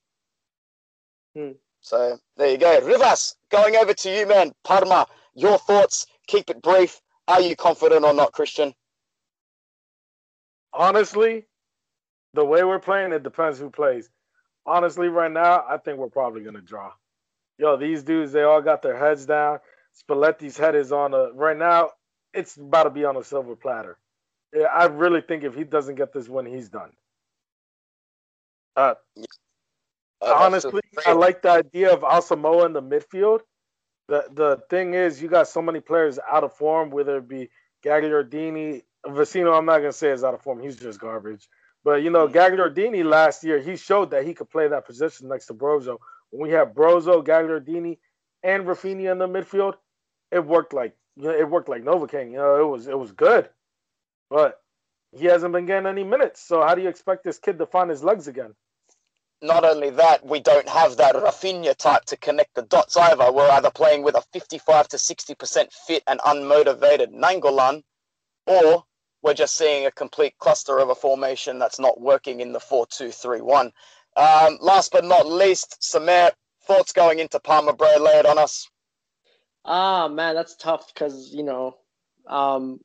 Hmm. 1.37 1.53
So 1.81 2.18
there 2.37 2.51
you 2.51 2.59
go. 2.59 2.81
Rivas, 2.81 3.37
going 3.51 3.77
over 3.77 3.92
to 3.94 4.11
you, 4.11 4.27
man. 4.27 4.53
Parma, 4.64 5.07
your 5.35 5.59
thoughts. 5.59 6.07
Keep 6.27 6.51
it 6.51 6.62
brief. 6.62 7.01
Are 7.28 7.42
you 7.42 7.56
confident 7.56 8.04
or 8.06 8.14
not, 8.14 8.32
Christian? 8.32 8.74
Honestly, 10.74 11.46
the 12.34 12.44
way 12.44 12.64
we're 12.64 12.80
playing, 12.80 13.12
it 13.12 13.24
depends 13.24 13.60
who 13.60 13.70
plays. 13.70 14.10
Honestly, 14.66 15.08
right 15.08 15.32
now, 15.32 15.64
I 15.68 15.78
think 15.78 15.98
we're 15.98 16.10
probably 16.10 16.42
gonna 16.44 16.62
draw. 16.62 16.92
Yo, 17.58 17.76
these 17.78 18.04
dudes, 18.04 18.32
they 18.32 18.44
all 18.44 18.62
got 18.62 18.82
their 18.82 18.98
heads 18.98 19.26
down. 19.26 19.60
Spalletti's 19.94 20.58
head 20.58 20.76
is 20.76 20.92
on 20.92 21.14
a 21.14 21.32
right 21.34 21.58
now. 21.58 21.90
It's 22.34 22.56
about 22.56 22.84
to 22.84 22.90
be 22.90 23.04
on 23.06 23.16
a 23.16 23.24
silver 23.24 23.56
platter. 23.56 23.98
Yeah, 24.54 24.64
I 24.66 24.86
really 24.86 25.22
think 25.22 25.44
if 25.44 25.54
he 25.56 25.64
doesn't 25.64 25.96
get 25.96 26.12
this 26.14 26.28
win, 26.28 26.46
he's 26.46 26.70
done. 26.70 26.92
Uh, 28.76 28.94
Uh, 30.20 30.34
honestly, 30.36 30.82
I 31.06 31.12
like 31.12 31.42
the 31.42 31.50
idea 31.50 31.92
of 31.92 32.00
Asamoah 32.00 32.66
in 32.66 32.72
the 32.72 32.82
midfield. 32.82 33.40
The 34.09 34.27
the 34.33 34.62
thing 34.71 34.94
is, 34.94 35.23
you 35.23 35.29
got 35.29 35.49
so 35.49 35.62
many 35.62 35.81
players 35.81 36.18
out 36.31 36.44
of 36.44 36.55
form, 36.55 36.90
whether 36.90 37.18
it 37.18 37.29
be 37.29 37.51
Gagliardini, 37.85 38.83
Vecino. 39.07 39.57
I'm 39.57 39.66
not 39.66 39.79
gonna 39.79 39.92
say 39.92 40.11
is 40.11 40.25
out 40.25 40.35
of 40.35 40.42
form; 40.42 40.61
he's 40.61 40.77
just 40.77 41.01
garbage. 41.01 41.49
But 41.85 42.03
you 42.03 42.11
know, 42.11 42.29
Gagliardini 42.29 43.05
last 43.05 43.44
year 43.44 43.59
he 43.61 43.77
showed 43.77 44.11
that 44.11 44.27
he 44.27 44.35
could 44.35 44.51
play 44.51 44.68
that 44.68 44.87
position 44.87 45.29
next 45.29 45.47
to 45.47 45.55
Brozo. 45.55 45.99
When 46.31 46.49
we 46.49 46.55
had 46.55 46.75
Brozo, 46.75 47.25
Gagliardini, 47.25 47.99
and 48.42 48.64
Rafinha 48.66 49.12
in 49.12 49.18
the 49.18 49.29
midfield, 49.29 49.75
it 50.33 50.44
worked 50.44 50.73
like 50.73 50.97
you 51.16 51.25
know, 51.25 51.31
it 51.37 51.49
worked 51.49 51.68
like 51.68 51.83
Novocaine. 51.83 52.31
You 52.31 52.38
know, 52.38 52.61
it 52.61 52.68
was 52.68 52.88
it 52.88 52.99
was 52.99 53.12
good, 53.12 53.51
but 54.31 54.61
he 55.12 55.27
hasn't 55.27 55.53
been 55.53 55.66
getting 55.66 55.87
any 55.87 56.05
minutes. 56.05 56.42
So 56.42 56.62
how 56.62 56.75
do 56.75 56.83
you 56.83 56.88
expect 56.88 57.25
this 57.25 57.38
kid 57.38 57.59
to 57.59 57.66
find 57.66 57.90
his 57.90 58.05
legs 58.05 58.29
again? 58.29 58.55
Not 59.40 59.64
only 59.64 59.90
that, 59.90 60.27
we 60.27 60.40
don't 60.40 60.68
have 60.68 60.96
that 60.96 61.14
Rafinha 61.14 61.77
type 61.77 62.05
to 62.07 62.16
connect 62.16 62.55
the 62.55 62.62
dots 62.62 62.96
either. 62.96 63.31
We're 63.31 63.51
either 63.51 63.70
playing 63.70 64.03
with 64.03 64.16
a 64.16 64.22
55 64.33 64.88
to 64.88 64.96
60% 64.96 65.72
fit 65.72 66.03
and 66.09 66.18
unmotivated 66.20 67.14
Nainggolan, 67.14 67.85
or 68.46 68.85
we're 69.22 69.35
just 69.35 69.57
seeing 69.57 69.87
a 69.87 69.92
complete 69.92 70.37
cluster 70.38 70.79
of 70.79 70.90
a 70.90 70.94
formation 70.94 71.59
that's 71.59 71.79
not 71.79 72.01
working 72.01 72.40
in 72.40 72.53
the 72.53 72.61
4 72.61 72.87
2 72.87 73.12
3 73.12 73.40
1. 73.40 73.72
Um, 74.16 74.59
last 74.61 74.90
but 74.90 75.05
not 75.05 75.27
least, 75.29 75.79
Samir, 75.83 76.33
thoughts 76.66 76.92
going 76.92 77.20
into 77.20 77.38
Parma, 77.38 77.72
bro? 77.72 77.96
Lay 77.98 78.18
it 78.18 78.27
on 78.27 78.38
us. 78.38 78.68
Ah, 79.64 80.09
man, 80.09 80.35
that's 80.35 80.57
tough 80.57 80.92
because 80.92 81.33
you 81.33 81.44
know, 81.44 81.77
um, 82.27 82.81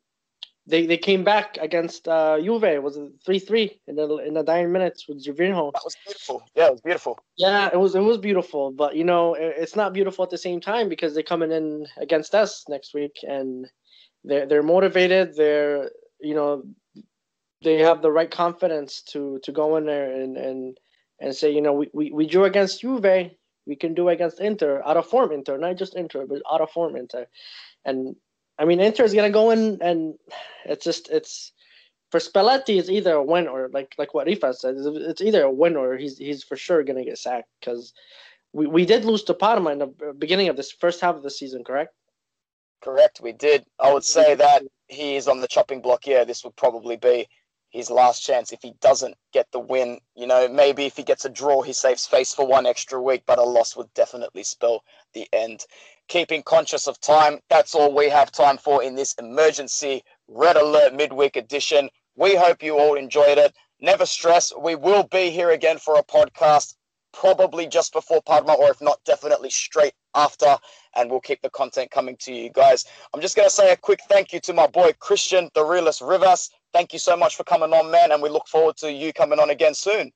they 0.65 0.85
they 0.85 0.97
came 0.97 1.23
back 1.23 1.57
against 1.59 2.07
uh, 2.07 2.39
Juve. 2.39 2.81
Was 2.81 2.97
three 3.25 3.39
three 3.39 3.79
in 3.87 3.95
the 3.95 4.17
in 4.17 4.33
the 4.33 4.43
dying 4.43 4.71
minutes 4.71 5.07
with 5.07 5.23
Gervinho? 5.25 5.73
That 5.73 5.83
was 5.83 5.97
beautiful. 6.05 6.43
Yeah, 6.55 6.67
it 6.67 6.71
was 6.71 6.81
beautiful. 6.81 7.19
Yeah, 7.37 7.69
it 7.73 7.79
was 7.79 7.95
it 7.95 7.99
was 7.99 8.17
beautiful, 8.17 8.71
but 8.71 8.95
you 8.95 9.03
know, 9.03 9.33
it, 9.33 9.55
it's 9.57 9.75
not 9.75 9.93
beautiful 9.93 10.23
at 10.23 10.29
the 10.29 10.37
same 10.37 10.61
time 10.61 10.87
because 10.87 11.13
they're 11.13 11.23
coming 11.23 11.51
in 11.51 11.85
against 11.97 12.33
us 12.33 12.63
next 12.69 12.93
week, 12.93 13.17
and 13.23 13.69
they're 14.23 14.45
they're 14.45 14.63
motivated. 14.63 15.35
They're 15.35 15.89
you 16.21 16.33
know, 16.33 16.63
they 17.61 17.79
have 17.79 18.01
the 18.01 18.11
right 18.11 18.31
confidence 18.31 19.01
to 19.11 19.39
to 19.43 19.51
go 19.51 19.75
in 19.75 19.85
there 19.85 20.13
and 20.13 20.37
and 20.37 20.77
and 21.19 21.35
say, 21.35 21.51
you 21.51 21.61
know, 21.61 21.73
we 21.73 21.89
we, 21.93 22.11
we 22.11 22.25
drew 22.25 22.45
against 22.45 22.81
Juve. 22.81 23.31
We 23.65 23.75
can 23.77 23.93
do 23.93 24.09
against 24.09 24.41
Inter, 24.41 24.81
out 24.85 24.97
of 24.97 25.07
form 25.07 25.31
Inter, 25.31 25.57
not 25.57 25.77
just 25.77 25.95
Inter, 25.95 26.25
but 26.25 26.41
out 26.51 26.59
of 26.59 26.69
form 26.71 26.97
Inter. 26.97 27.27
And 27.85 28.17
I 28.57 28.65
mean, 28.65 28.79
Inter 28.79 29.03
is 29.03 29.13
gonna 29.13 29.29
go 29.29 29.51
in, 29.51 29.79
and 29.81 30.15
it's 30.65 30.83
just 30.85 31.09
it's 31.09 31.51
for 32.11 32.19
Spalletti, 32.19 32.77
it's 32.79 32.89
either 32.89 33.13
a 33.13 33.23
win 33.23 33.47
or 33.47 33.69
like 33.73 33.95
like 33.97 34.13
what 34.13 34.27
Rifa 34.27 34.55
said, 34.55 34.75
it's- 34.77 35.21
either 35.21 35.43
a 35.43 35.51
win 35.51 35.75
or 35.75 35.97
he's 35.97 36.17
he's 36.17 36.43
for 36.43 36.55
sure 36.55 36.83
gonna 36.83 37.03
get 37.03 37.17
sacked 37.17 37.49
because 37.59 37.93
we, 38.53 38.67
we 38.67 38.85
did 38.85 39.05
lose 39.05 39.23
to 39.23 39.33
Parma 39.33 39.71
in 39.71 39.79
the 39.79 40.13
beginning 40.17 40.47
of 40.49 40.55
this 40.55 40.71
first 40.71 41.01
half 41.01 41.15
of 41.15 41.23
the 41.23 41.31
season, 41.31 41.63
correct? 41.63 41.93
Correct, 42.83 43.19
we 43.21 43.31
did. 43.31 43.65
I 43.79 43.91
would 43.93 44.03
say 44.03 44.35
that 44.35 44.63
he 44.87 45.15
is 45.15 45.27
on 45.27 45.39
the 45.41 45.47
chopping 45.47 45.81
block. 45.81 46.05
Yeah, 46.05 46.23
this 46.23 46.43
would 46.43 46.55
probably 46.55 46.97
be 46.97 47.27
his 47.71 47.89
last 47.89 48.19
chance 48.19 48.51
if 48.51 48.61
he 48.61 48.73
doesn't 48.81 49.15
get 49.31 49.47
the 49.51 49.59
win. 49.59 49.99
You 50.15 50.27
know, 50.27 50.47
maybe 50.47 50.85
if 50.85 50.95
he 50.95 51.03
gets 51.03 51.25
a 51.25 51.29
draw, 51.29 51.61
he 51.63 51.73
saves 51.73 52.05
face 52.05 52.33
for 52.33 52.45
one 52.45 52.67
extra 52.67 53.01
week, 53.01 53.23
but 53.25 53.39
a 53.39 53.43
loss 53.43 53.75
would 53.75 53.91
definitely 53.95 54.43
spell 54.43 54.83
the 55.13 55.27
end. 55.33 55.65
Keeping 56.07 56.43
conscious 56.43 56.87
of 56.87 56.99
time, 56.99 57.39
that's 57.49 57.73
all 57.73 57.95
we 57.95 58.09
have 58.09 58.31
time 58.31 58.57
for 58.57 58.83
in 58.83 58.95
this 58.95 59.13
emergency 59.13 60.03
Red 60.27 60.57
Alert 60.57 60.93
midweek 60.93 61.35
edition. 61.35 61.89
We 62.15 62.35
hope 62.35 62.61
you 62.61 62.77
all 62.77 62.95
enjoyed 62.95 63.37
it. 63.37 63.55
Never 63.79 64.05
stress, 64.05 64.53
we 64.57 64.75
will 64.75 65.03
be 65.03 65.29
here 65.29 65.51
again 65.51 65.77
for 65.77 65.95
a 65.97 66.03
podcast, 66.03 66.75
probably 67.11 67.67
just 67.67 67.93
before 67.93 68.21
Parma, 68.21 68.53
or 68.53 68.69
if 68.69 68.81
not, 68.81 68.99
definitely 69.05 69.49
straight 69.49 69.93
after, 70.15 70.57
and 70.95 71.09
we'll 71.09 71.19
keep 71.19 71.41
the 71.41 71.49
content 71.49 71.91
coming 71.91 72.15
to 72.21 72.33
you 72.33 72.49
guys. 72.49 72.85
I'm 73.13 73.21
just 73.21 73.35
going 73.35 73.47
to 73.47 73.53
say 73.53 73.71
a 73.71 73.77
quick 73.77 73.99
thank 74.09 74.31
you 74.33 74.39
to 74.41 74.53
my 74.53 74.67
boy 74.67 74.91
Christian, 74.99 75.49
the 75.53 75.65
realist 75.65 76.01
Rivas. 76.01 76.49
Thank 76.73 76.93
you 76.93 76.99
so 76.99 77.17
much 77.17 77.35
for 77.35 77.43
coming 77.43 77.73
on, 77.73 77.91
man, 77.91 78.11
and 78.11 78.21
we 78.21 78.29
look 78.29 78.47
forward 78.47 78.77
to 78.77 78.91
you 78.91 79.13
coming 79.13 79.39
on 79.39 79.49
again 79.49 79.73
soon. 79.73 80.11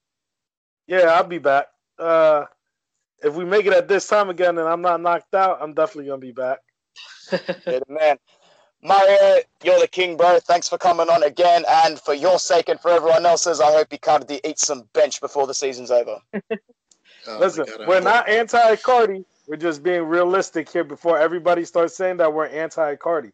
Yeah, 0.87 1.07
I'll 1.13 1.23
be 1.23 1.39
back. 1.39 1.67
Uh, 1.99 2.45
if 3.23 3.33
we 3.35 3.45
make 3.45 3.65
it 3.65 3.73
at 3.73 3.87
this 3.87 4.07
time 4.07 4.29
again 4.29 4.57
and 4.57 4.67
I'm 4.67 4.81
not 4.81 5.01
knocked 5.01 5.33
out, 5.33 5.59
I'm 5.61 5.73
definitely 5.73 6.05
gonna 6.09 6.19
be 6.19 6.31
back. 6.31 6.59
You're 7.65 7.81
man. 7.87 8.17
Mario, 8.83 9.39
you're 9.63 9.79
the 9.79 9.87
king, 9.87 10.15
bro. 10.17 10.39
Thanks 10.39 10.69
for 10.69 10.77
coming 10.77 11.09
on 11.09 11.23
again. 11.23 11.65
And 11.67 11.99
for 11.99 12.13
your 12.13 12.37
sake 12.39 12.69
and 12.69 12.79
for 12.79 12.91
everyone 12.91 13.25
else's, 13.25 13.59
I 13.59 13.71
hope 13.71 13.89
Icardi 13.89 14.39
eats 14.45 14.67
some 14.67 14.83
bench 14.93 15.19
before 15.19 15.47
the 15.47 15.53
season's 15.53 15.91
over. 15.91 16.17
Oh, 17.29 17.39
Listen, 17.39 17.65
God, 17.65 17.87
we're 17.87 17.99
not 17.99 18.29
anti-Cardi. 18.29 19.25
We're 19.47 19.57
just 19.57 19.83
being 19.83 20.03
realistic 20.03 20.69
here 20.71 20.85
before 20.85 21.19
everybody 21.19 21.65
starts 21.65 21.97
saying 21.97 22.17
that 22.17 22.31
we're 22.31 22.45
anti-Cardi. 22.47 23.31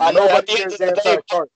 I 0.00 0.10
know, 0.10 0.24
at 0.26 0.46
Nobody 0.46 0.54
the 0.54 0.62
end 0.62 0.72
of 0.72 0.78
the 0.78 0.86
day- 0.86 1.10
anti-Cardi. 1.10 1.50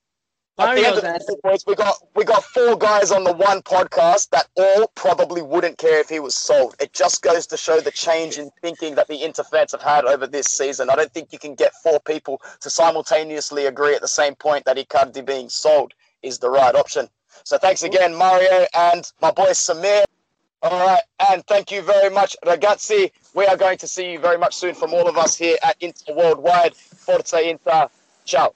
At 0.61 0.75
the 0.75 0.87
end 0.87 0.97
of 0.99 1.03
the 1.03 1.19
day, 1.19 1.41
boys, 1.43 1.65
we 1.67 1.75
got 1.75 1.97
we 2.15 2.25
got 2.25 2.45
four 2.45 2.77
guys 2.77 3.11
on 3.11 3.25
the 3.25 3.33
one 3.33 3.63
podcast 3.63 4.31
that 4.31 4.49
all 4.57 4.89
probably 4.95 5.43
wouldn't 5.43 5.79
care 5.79 6.01
if 6.01 6.09
he 6.09 6.21
was 6.21 6.35
sold. 6.35 6.77
It 6.81 6.93
just 6.93 7.23
goes 7.23 7.47
to 7.49 7.57
show 7.57 7.81
the 7.81 7.91
change 7.91 8.39
in 8.39 8.51
thinking 8.61 8.95
that 8.97 9.09
the 9.09 9.23
Inter 9.25 9.43
fans 9.45 9.73
have 9.73 9.83
had 9.83 10.05
over 10.05 10.27
this 10.27 10.47
season. 10.47 10.91
I 10.91 10.97
don't 10.97 11.13
think 11.13 11.33
you 11.33 11.39
can 11.39 11.55
get 11.55 11.73
four 11.83 11.99
people 12.01 12.43
to 12.61 12.71
simultaneously 12.71 13.67
agree 13.67 13.95
at 13.95 14.03
the 14.03 14.09
same 14.09 14.35
point 14.35 14.65
that 14.67 14.77
Icardi 14.77 15.25
being 15.25 15.49
sold 15.49 15.95
is 16.23 16.39
the 16.39 16.51
right 16.51 16.75
option. 16.75 17.09
So 17.45 17.57
thanks 17.59 17.83
again, 17.83 18.15
Mario 18.15 18.67
and 18.75 19.11
my 19.23 19.31
boy 19.31 19.51
Samir. 19.51 20.05
All 20.63 20.87
right, 20.87 21.01
and 21.31 21.47
thank 21.47 21.71
you 21.71 21.81
very 21.81 22.11
much, 22.11 22.37
ragazzi. 22.45 23.13
We 23.35 23.47
are 23.47 23.57
going 23.57 23.79
to 23.79 23.89
see 23.89 24.13
you 24.13 24.19
very 24.19 24.37
much 24.37 24.55
soon 24.55 24.75
from 24.75 24.93
all 24.93 25.09
of 25.09 25.17
us 25.17 25.35
here 25.35 25.57
at 25.63 25.77
Inter 25.81 26.15
Worldwide. 26.15 26.77
Forza 26.77 27.49
Inter. 27.49 27.89
Ciao. 28.27 28.53